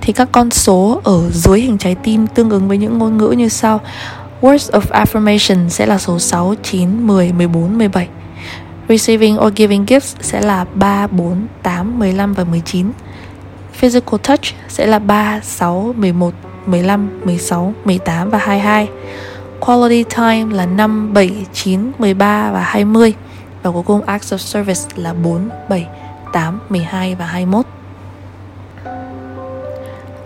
Thì 0.01 0.13
các 0.13 0.29
con 0.31 0.51
số 0.51 1.01
ở 1.03 1.29
dưới 1.31 1.61
hình 1.61 1.77
trái 1.77 1.95
tim 1.95 2.27
tương 2.27 2.49
ứng 2.49 2.67
với 2.67 2.77
những 2.77 2.97
ngôn 2.97 3.17
ngữ 3.17 3.33
như 3.37 3.49
sau. 3.49 3.81
Words 4.41 4.79
of 4.79 5.03
affirmation 5.03 5.69
sẽ 5.69 5.85
là 5.85 5.97
số 5.97 6.19
6, 6.19 6.55
9, 6.63 7.07
10, 7.07 7.31
14, 7.31 7.77
17 7.77 8.07
Receiving 8.89 9.39
or 9.39 9.53
giving 9.55 9.85
gifts 9.85 10.15
sẽ 10.21 10.41
là 10.41 10.65
3, 10.73 11.07
4, 11.07 11.47
8, 11.63 11.99
15 11.99 12.33
và 12.33 12.43
19 12.43 12.91
Physical 13.73 14.19
touch 14.23 14.45
sẽ 14.67 14.85
là 14.85 14.99
3, 14.99 15.39
6, 15.43 15.93
11, 15.97 16.33
15, 16.65 17.09
16, 17.25 17.73
18 17.85 18.29
và 18.29 18.37
22 18.37 18.87
Quality 19.59 20.03
time 20.15 20.55
là 20.55 20.65
5, 20.65 21.13
7, 21.13 21.45
9, 21.53 21.91
13 21.97 22.51
và 22.51 22.59
20 22.59 23.13
Và 23.63 23.71
cuối 23.71 23.83
cùng 23.83 24.01
Acts 24.01 24.33
of 24.33 24.37
Service 24.37 24.81
là 24.95 25.13
4, 25.13 25.49
7, 25.69 25.87
8, 26.33 26.59
12 26.69 27.15
và 27.15 27.25
21 27.25 27.65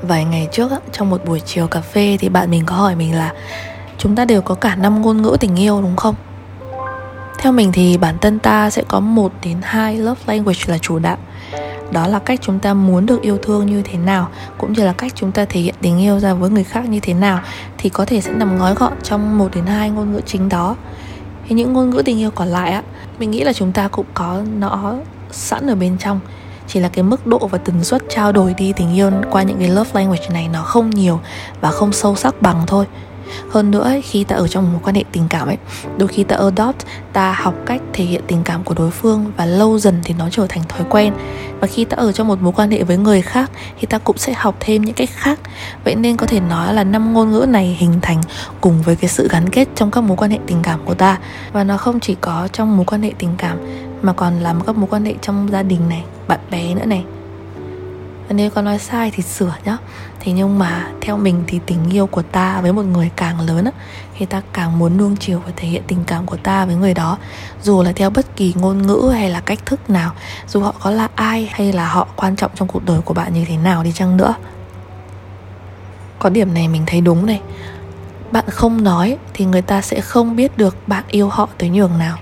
Vài 0.01 0.25
ngày 0.25 0.47
trước 0.51 0.71
trong 0.91 1.09
một 1.09 1.25
buổi 1.25 1.39
chiều 1.39 1.67
cà 1.67 1.81
phê 1.81 2.17
thì 2.19 2.29
bạn 2.29 2.51
mình 2.51 2.63
có 2.65 2.75
hỏi 2.75 2.95
mình 2.95 3.15
là 3.15 3.33
Chúng 3.97 4.15
ta 4.15 4.25
đều 4.25 4.41
có 4.41 4.55
cả 4.55 4.75
năm 4.75 5.01
ngôn 5.01 5.21
ngữ 5.21 5.37
tình 5.39 5.59
yêu 5.59 5.81
đúng 5.81 5.95
không? 5.95 6.15
Theo 7.39 7.51
mình 7.51 7.71
thì 7.71 7.97
bản 7.97 8.17
thân 8.21 8.39
ta 8.39 8.69
sẽ 8.69 8.83
có 8.87 8.99
1 8.99 9.31
đến 9.43 9.57
2 9.61 9.97
love 9.97 10.21
language 10.25 10.59
là 10.67 10.77
chủ 10.77 10.99
đạo 10.99 11.17
đó 11.91 12.07
là 12.07 12.19
cách 12.19 12.39
chúng 12.41 12.59
ta 12.59 12.73
muốn 12.73 13.05
được 13.05 13.21
yêu 13.21 13.37
thương 13.37 13.65
như 13.65 13.81
thế 13.81 13.97
nào, 13.97 14.27
cũng 14.57 14.73
như 14.73 14.85
là 14.85 14.93
cách 14.93 15.11
chúng 15.15 15.31
ta 15.31 15.45
thể 15.45 15.61
hiện 15.61 15.75
tình 15.81 15.99
yêu 15.99 16.19
ra 16.19 16.33
với 16.33 16.49
người 16.49 16.63
khác 16.63 16.89
như 16.89 16.99
thế 16.99 17.13
nào, 17.13 17.39
thì 17.77 17.89
có 17.89 18.05
thể 18.05 18.21
sẽ 18.21 18.31
nằm 18.31 18.57
gói 18.57 18.75
gọn 18.75 18.93
trong 19.03 19.37
một 19.37 19.55
đến 19.55 19.65
hai 19.65 19.89
ngôn 19.89 20.13
ngữ 20.13 20.21
chính 20.25 20.49
đó. 20.49 20.75
Thì 21.47 21.55
những 21.55 21.73
ngôn 21.73 21.89
ngữ 21.89 22.01
tình 22.05 22.19
yêu 22.19 22.31
còn 22.31 22.47
lại 22.47 22.71
á, 22.71 22.83
mình 23.19 23.31
nghĩ 23.31 23.43
là 23.43 23.53
chúng 23.53 23.71
ta 23.71 23.87
cũng 23.87 24.05
có 24.13 24.41
nó 24.57 24.95
sẵn 25.31 25.69
ở 25.69 25.75
bên 25.75 25.97
trong. 25.97 26.19
Chỉ 26.67 26.79
là 26.79 26.89
cái 26.89 27.03
mức 27.03 27.27
độ 27.27 27.47
và 27.47 27.57
tần 27.57 27.83
suất 27.83 28.01
trao 28.09 28.31
đổi 28.31 28.53
đi 28.53 28.73
tình 28.73 28.95
yêu 28.95 29.11
qua 29.31 29.43
những 29.43 29.57
cái 29.59 29.69
love 29.69 29.89
language 29.93 30.29
này 30.33 30.47
nó 30.53 30.61
không 30.61 30.89
nhiều 30.89 31.19
và 31.61 31.71
không 31.71 31.93
sâu 31.93 32.15
sắc 32.15 32.41
bằng 32.41 32.63
thôi 32.67 32.85
hơn 33.49 33.71
nữa, 33.71 33.91
khi 34.03 34.23
ta 34.23 34.35
ở 34.35 34.47
trong 34.47 34.73
một 34.73 34.79
quan 34.83 34.95
hệ 34.95 35.03
tình 35.11 35.23
cảm 35.29 35.47
ấy, 35.47 35.57
đôi 35.97 36.07
khi 36.07 36.23
ta 36.23 36.35
adopt, 36.35 36.85
ta 37.13 37.31
học 37.31 37.53
cách 37.65 37.81
thể 37.93 38.03
hiện 38.03 38.21
tình 38.27 38.41
cảm 38.43 38.63
của 38.63 38.73
đối 38.73 38.91
phương 38.91 39.31
và 39.37 39.45
lâu 39.45 39.79
dần 39.79 39.99
thì 40.03 40.13
nó 40.17 40.29
trở 40.31 40.45
thành 40.49 40.63
thói 40.69 40.81
quen. 40.89 41.13
Và 41.59 41.67
khi 41.67 41.85
ta 41.85 41.97
ở 41.97 42.11
trong 42.11 42.27
một 42.27 42.41
mối 42.41 42.53
quan 42.55 42.71
hệ 42.71 42.83
với 42.83 42.97
người 42.97 43.21
khác 43.21 43.51
thì 43.79 43.87
ta 43.87 43.97
cũng 43.97 44.17
sẽ 44.17 44.33
học 44.33 44.55
thêm 44.59 44.81
những 44.81 44.95
cách 44.95 45.09
khác. 45.13 45.39
Vậy 45.83 45.95
nên 45.95 46.17
có 46.17 46.25
thể 46.25 46.39
nói 46.39 46.73
là 46.73 46.83
năm 46.83 47.13
ngôn 47.13 47.31
ngữ 47.31 47.45
này 47.49 47.77
hình 47.79 47.99
thành 48.01 48.21
cùng 48.61 48.81
với 48.81 48.95
cái 48.95 49.09
sự 49.09 49.27
gắn 49.31 49.49
kết 49.49 49.67
trong 49.75 49.91
các 49.91 50.01
mối 50.01 50.17
quan 50.17 50.31
hệ 50.31 50.39
tình 50.47 50.59
cảm 50.63 50.79
của 50.85 50.93
ta. 50.93 51.17
Và 51.51 51.63
nó 51.63 51.77
không 51.77 51.99
chỉ 51.99 52.15
có 52.21 52.47
trong 52.53 52.77
mối 52.77 52.85
quan 52.85 53.01
hệ 53.01 53.11
tình 53.17 53.31
cảm, 53.37 53.57
mà 54.01 54.13
còn 54.13 54.39
là 54.39 54.55
các 54.67 54.77
mối 54.77 54.87
quan 54.89 55.05
hệ 55.05 55.13
trong 55.21 55.49
gia 55.51 55.63
đình 55.63 55.89
này, 55.89 56.03
bạn 56.27 56.39
bè 56.51 56.73
nữa 56.75 56.85
này 56.85 57.03
và 58.29 58.35
nếu 58.35 58.49
có 58.49 58.61
nói 58.61 58.79
sai 58.79 59.11
thì 59.15 59.23
sửa 59.23 59.53
nhá. 59.65 59.77
Thế 60.19 60.31
nhưng 60.31 60.59
mà 60.59 60.87
theo 61.01 61.17
mình 61.17 61.43
thì 61.47 61.59
tình 61.65 61.89
yêu 61.89 62.07
của 62.07 62.21
ta 62.21 62.61
với 62.61 62.73
một 62.73 62.85
người 62.85 63.11
càng 63.15 63.39
lớn 63.39 63.65
á, 63.65 63.71
thì 64.17 64.25
ta 64.25 64.41
càng 64.53 64.79
muốn 64.79 64.97
nuông 64.97 65.15
chiều 65.15 65.41
và 65.45 65.51
thể 65.55 65.67
hiện 65.67 65.83
tình 65.87 66.03
cảm 66.07 66.25
của 66.25 66.37
ta 66.37 66.65
với 66.65 66.75
người 66.75 66.93
đó. 66.93 67.17
Dù 67.63 67.83
là 67.83 67.91
theo 67.91 68.09
bất 68.09 68.35
kỳ 68.35 68.53
ngôn 68.55 68.87
ngữ 68.87 69.11
hay 69.13 69.29
là 69.29 69.39
cách 69.39 69.59
thức 69.65 69.89
nào, 69.89 70.11
dù 70.47 70.61
họ 70.61 70.75
có 70.79 70.91
là 70.91 71.07
ai 71.15 71.49
hay 71.51 71.73
là 71.73 71.87
họ 71.87 72.07
quan 72.15 72.35
trọng 72.35 72.51
trong 72.55 72.67
cuộc 72.67 72.85
đời 72.85 73.01
của 73.01 73.13
bạn 73.13 73.33
như 73.33 73.45
thế 73.47 73.57
nào 73.57 73.83
đi 73.83 73.91
chăng 73.91 74.17
nữa. 74.17 74.33
Có 76.19 76.29
điểm 76.29 76.53
này 76.53 76.67
mình 76.67 76.83
thấy 76.87 77.01
đúng 77.01 77.25
này. 77.25 77.41
Bạn 78.31 78.45
không 78.47 78.83
nói 78.83 79.17
thì 79.33 79.45
người 79.45 79.61
ta 79.61 79.81
sẽ 79.81 80.01
không 80.01 80.35
biết 80.35 80.57
được 80.57 80.77
bạn 80.87 81.03
yêu 81.07 81.29
họ 81.29 81.49
tới 81.57 81.69
nhường 81.69 81.97
nào. 81.97 82.17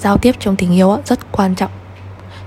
Giao 0.00 0.16
tiếp 0.16 0.36
trong 0.40 0.56
tình 0.56 0.74
yêu 0.74 0.98
rất 1.06 1.32
quan 1.32 1.54
trọng 1.54 1.70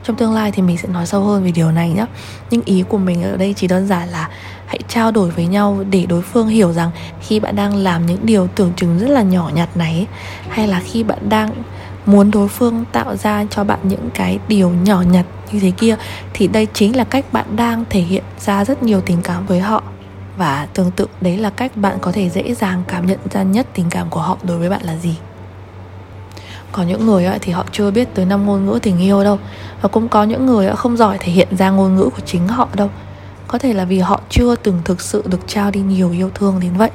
trong 0.03 0.15
tương 0.15 0.33
lai 0.33 0.51
thì 0.51 0.61
mình 0.61 0.77
sẽ 0.77 0.87
nói 0.87 1.05
sâu 1.05 1.23
hơn 1.23 1.43
về 1.43 1.51
điều 1.51 1.71
này 1.71 1.89
nhé 1.89 2.05
nhưng 2.51 2.61
ý 2.65 2.83
của 2.89 2.97
mình 2.97 3.23
ở 3.23 3.37
đây 3.37 3.53
chỉ 3.57 3.67
đơn 3.67 3.87
giản 3.87 4.09
là 4.09 4.29
hãy 4.65 4.79
trao 4.87 5.11
đổi 5.11 5.29
với 5.29 5.45
nhau 5.45 5.83
để 5.89 6.05
đối 6.05 6.21
phương 6.21 6.47
hiểu 6.47 6.73
rằng 6.73 6.91
khi 7.21 7.39
bạn 7.39 7.55
đang 7.55 7.75
làm 7.75 8.05
những 8.05 8.25
điều 8.25 8.47
tưởng 8.47 8.73
chừng 8.75 8.99
rất 8.99 9.09
là 9.09 9.21
nhỏ 9.21 9.51
nhặt 9.53 9.77
này 9.77 10.07
hay 10.49 10.67
là 10.67 10.81
khi 10.85 11.03
bạn 11.03 11.29
đang 11.29 11.49
muốn 12.05 12.31
đối 12.31 12.47
phương 12.47 12.85
tạo 12.91 13.15
ra 13.15 13.45
cho 13.49 13.63
bạn 13.63 13.79
những 13.83 14.09
cái 14.13 14.39
điều 14.47 14.69
nhỏ 14.69 15.01
nhặt 15.01 15.25
như 15.51 15.59
thế 15.59 15.71
kia, 15.71 15.95
thì 16.33 16.47
đây 16.47 16.67
chính 16.73 16.95
là 16.95 17.03
cách 17.03 17.25
bạn 17.31 17.55
đang 17.55 17.85
thể 17.89 18.01
hiện 18.01 18.23
ra 18.39 18.65
rất 18.65 18.83
nhiều 18.83 19.01
tình 19.01 19.21
cảm 19.23 19.45
với 19.45 19.59
họ. 19.59 19.83
Và 20.37 20.67
tương 20.73 20.91
tự, 20.91 21.07
đấy 21.21 21.37
là 21.37 21.49
cách 21.49 21.71
bạn 21.77 21.97
có 22.01 22.11
thể 22.11 22.29
dễ 22.29 22.53
dàng 22.53 22.83
cảm 22.87 23.05
nhận 23.05 23.19
ra 23.31 23.43
nhất 23.43 23.67
tình 23.73 23.89
cảm 23.89 24.09
của 24.09 24.21
họ 24.21 24.37
đối 24.43 24.57
với 24.57 24.69
bạn 24.69 24.81
là 24.83 24.97
gì 24.97 25.15
có 26.71 26.83
những 26.83 27.05
người 27.05 27.27
thì 27.41 27.51
họ 27.51 27.65
chưa 27.71 27.91
biết 27.91 28.07
tới 28.13 28.25
năm 28.25 28.45
ngôn 28.45 28.65
ngữ 28.65 28.79
tình 28.81 28.99
yêu 28.99 29.23
đâu. 29.23 29.39
Và 29.81 29.89
cũng 29.89 30.09
có 30.09 30.23
những 30.23 30.45
người 30.45 30.69
không 30.75 30.97
giỏi 30.97 31.17
thể 31.17 31.31
hiện 31.31 31.47
ra 31.57 31.69
ngôn 31.69 31.95
ngữ 31.95 32.09
của 32.15 32.21
chính 32.25 32.47
họ 32.47 32.67
đâu. 32.73 32.89
Có 33.47 33.57
thể 33.57 33.73
là 33.73 33.85
vì 33.85 33.99
họ 33.99 34.21
chưa 34.29 34.55
từng 34.55 34.81
thực 34.85 35.01
sự 35.01 35.23
được 35.25 35.47
trao 35.47 35.71
đi 35.71 35.79
nhiều 35.79 36.11
yêu 36.11 36.29
thương 36.35 36.59
đến 36.59 36.73
vậy. 36.77 36.89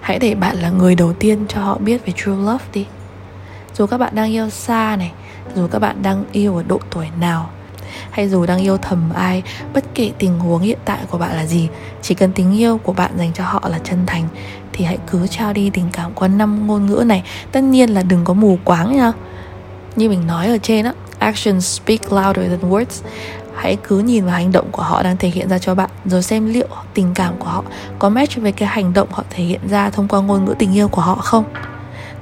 Hãy 0.00 0.18
để 0.18 0.34
bạn 0.34 0.56
là 0.56 0.70
người 0.70 0.94
đầu 0.94 1.12
tiên 1.12 1.44
cho 1.48 1.60
họ 1.60 1.78
biết 1.78 2.06
về 2.06 2.12
true 2.16 2.32
love 2.32 2.64
đi. 2.72 2.86
Dù 3.74 3.86
các 3.86 3.98
bạn 3.98 4.14
đang 4.14 4.32
yêu 4.32 4.50
xa 4.50 4.96
này, 4.98 5.12
dù 5.54 5.66
các 5.66 5.78
bạn 5.78 6.02
đang 6.02 6.24
yêu 6.32 6.56
ở 6.56 6.62
độ 6.62 6.80
tuổi 6.90 7.06
nào, 7.20 7.50
hay 8.10 8.28
dù 8.28 8.46
đang 8.46 8.58
yêu 8.58 8.78
thầm 8.78 9.10
ai, 9.14 9.42
bất 9.74 9.84
kể 9.94 10.12
tình 10.18 10.38
huống 10.38 10.62
hiện 10.62 10.78
tại 10.84 10.98
của 11.10 11.18
bạn 11.18 11.36
là 11.36 11.46
gì, 11.46 11.68
chỉ 12.02 12.14
cần 12.14 12.32
tình 12.32 12.58
yêu 12.58 12.78
của 12.78 12.92
bạn 12.92 13.10
dành 13.18 13.32
cho 13.32 13.44
họ 13.44 13.62
là 13.68 13.78
chân 13.78 14.06
thành 14.06 14.28
thì 14.76 14.84
hãy 14.84 14.98
cứ 15.10 15.26
trao 15.26 15.52
đi 15.52 15.70
tình 15.70 15.88
cảm 15.92 16.12
qua 16.14 16.28
năm 16.28 16.66
ngôn 16.66 16.86
ngữ 16.86 17.04
này. 17.06 17.22
Tất 17.52 17.60
nhiên 17.60 17.90
là 17.94 18.02
đừng 18.02 18.24
có 18.24 18.34
mù 18.34 18.58
quáng 18.64 18.96
nha. 18.96 19.12
Như 19.96 20.08
mình 20.08 20.26
nói 20.26 20.46
ở 20.46 20.58
trên 20.58 20.84
á, 20.84 20.92
actions 21.18 21.80
speak 21.80 22.12
louder 22.12 22.50
than 22.50 22.70
words. 22.70 23.02
Hãy 23.56 23.76
cứ 23.88 23.98
nhìn 23.98 24.24
vào 24.24 24.34
hành 24.34 24.52
động 24.52 24.66
của 24.72 24.82
họ 24.82 25.02
đang 25.02 25.16
thể 25.16 25.28
hiện 25.28 25.48
ra 25.48 25.58
cho 25.58 25.74
bạn, 25.74 25.90
rồi 26.04 26.22
xem 26.22 26.52
liệu 26.52 26.68
tình 26.94 27.14
cảm 27.14 27.34
của 27.38 27.48
họ 27.48 27.64
có 27.98 28.08
match 28.08 28.36
với 28.36 28.52
cái 28.52 28.68
hành 28.68 28.92
động 28.92 29.08
họ 29.12 29.24
thể 29.30 29.44
hiện 29.44 29.60
ra 29.68 29.90
thông 29.90 30.08
qua 30.08 30.20
ngôn 30.20 30.44
ngữ 30.44 30.54
tình 30.58 30.74
yêu 30.74 30.88
của 30.88 31.02
họ 31.02 31.14
không. 31.14 31.44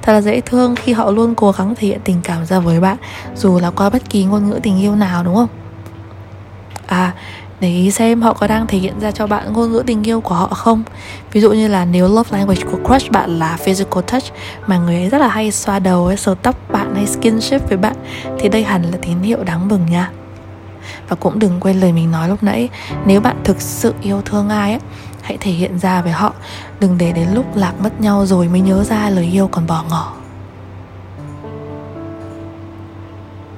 Thật 0.01 0.13
là 0.13 0.21
dễ 0.21 0.41
thương 0.41 0.75
khi 0.75 0.93
họ 0.93 1.11
luôn 1.11 1.35
cố 1.35 1.51
gắng 1.51 1.75
thể 1.75 1.87
hiện 1.87 1.99
tình 2.03 2.21
cảm 2.23 2.45
ra 2.45 2.59
với 2.59 2.79
bạn, 2.79 2.97
dù 3.35 3.59
là 3.59 3.71
qua 3.71 3.89
bất 3.89 4.09
kỳ 4.09 4.23
ngôn 4.23 4.49
ngữ 4.49 4.59
tình 4.63 4.81
yêu 4.81 4.95
nào, 4.95 5.23
đúng 5.23 5.35
không? 5.35 5.47
À 6.87 7.13
để 7.63 7.69
ý 7.69 7.91
xem 7.91 8.21
họ 8.21 8.33
có 8.33 8.47
đang 8.47 8.67
thể 8.67 8.77
hiện 8.77 8.99
ra 8.99 9.11
cho 9.11 9.27
bạn 9.27 9.53
ngôn 9.53 9.71
ngữ 9.71 9.83
tình 9.87 10.03
yêu 10.03 10.21
của 10.21 10.35
họ 10.35 10.47
không? 10.47 10.83
Ví 11.31 11.41
dụ 11.41 11.51
như 11.51 11.67
là 11.67 11.85
nếu 11.85 12.07
love 12.07 12.37
language 12.37 12.61
của 12.71 12.77
crush 12.87 13.11
bạn 13.11 13.39
là 13.39 13.57
physical 13.57 14.03
touch, 14.07 14.23
mà 14.67 14.77
người 14.77 14.95
ấy 14.95 15.09
rất 15.09 15.17
là 15.17 15.27
hay 15.27 15.51
xoa 15.51 15.79
đầu 15.79 16.07
hay 16.07 16.17
sờ 16.17 16.35
tóc 16.41 16.55
bạn 16.71 16.95
hay 16.95 17.07
skinship 17.07 17.69
với 17.69 17.77
bạn, 17.77 17.95
thì 18.39 18.49
đây 18.49 18.63
hẳn 18.63 18.83
là 18.83 18.97
tín 19.01 19.21
hiệu 19.21 19.43
đáng 19.43 19.67
mừng 19.67 19.85
nha. 19.89 20.11
Và 21.09 21.15
cũng 21.15 21.39
đừng 21.39 21.59
quên 21.59 21.79
lời 21.79 21.91
mình 21.91 22.11
nói 22.11 22.29
lúc 22.29 22.43
nãy, 22.43 22.69
nếu 23.05 23.21
bạn 23.21 23.35
thực 23.43 23.61
sự 23.61 23.93
yêu 24.01 24.21
thương 24.25 24.49
ai 24.49 24.71
ấy, 24.71 24.81
hãy 25.21 25.37
thể 25.39 25.51
hiện 25.51 25.79
ra 25.79 26.01
với 26.01 26.11
họ. 26.11 26.33
Đừng 26.79 26.97
để 26.97 27.11
đến 27.11 27.27
lúc 27.33 27.55
lạc 27.55 27.73
mất 27.83 28.01
nhau 28.01 28.25
rồi 28.25 28.47
mới 28.47 28.59
nhớ 28.61 28.83
ra 28.83 29.09
lời 29.09 29.29
yêu 29.33 29.47
còn 29.47 29.67
bỏ 29.67 29.83
ngỏ. 29.89 30.13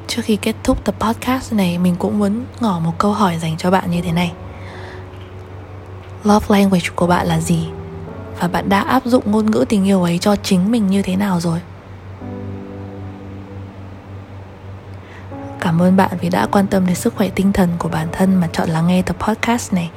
Trước 0.07 0.21
khi 0.25 0.35
kết 0.35 0.55
thúc 0.63 0.83
tập 0.83 0.95
podcast 0.99 1.53
này, 1.53 1.77
mình 1.77 1.95
cũng 1.99 2.19
muốn 2.19 2.45
ngỏ 2.59 2.79
một 2.79 2.93
câu 2.97 3.11
hỏi 3.11 3.37
dành 3.37 3.57
cho 3.57 3.71
bạn 3.71 3.91
như 3.91 4.01
thế 4.01 4.11
này. 4.11 4.33
Love 6.23 6.45
language 6.49 6.87
của 6.95 7.07
bạn 7.07 7.27
là 7.27 7.39
gì? 7.39 7.67
Và 8.39 8.47
bạn 8.47 8.69
đã 8.69 8.79
áp 8.79 9.05
dụng 9.05 9.31
ngôn 9.31 9.51
ngữ 9.51 9.65
tình 9.69 9.85
yêu 9.85 10.03
ấy 10.03 10.17
cho 10.17 10.35
chính 10.35 10.71
mình 10.71 10.87
như 10.87 11.01
thế 11.01 11.15
nào 11.15 11.39
rồi? 11.39 11.59
Cảm 15.59 15.81
ơn 15.81 15.97
bạn 15.97 16.11
vì 16.21 16.29
đã 16.29 16.47
quan 16.51 16.67
tâm 16.67 16.85
đến 16.85 16.95
sức 16.95 17.15
khỏe 17.15 17.29
tinh 17.29 17.53
thần 17.53 17.69
của 17.79 17.89
bản 17.89 18.07
thân 18.11 18.35
mà 18.35 18.47
chọn 18.53 18.69
lắng 18.69 18.87
nghe 18.87 19.01
tập 19.01 19.15
podcast 19.19 19.73
này. 19.73 19.89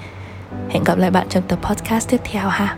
Hẹn 0.69 0.85
gặp 0.85 0.99
lại 0.99 1.11
bạn 1.11 1.27
trong 1.29 1.43
tập 1.49 1.59
podcast 1.63 2.09
tiếp 2.09 2.21
theo 2.25 2.49
ha. 2.49 2.77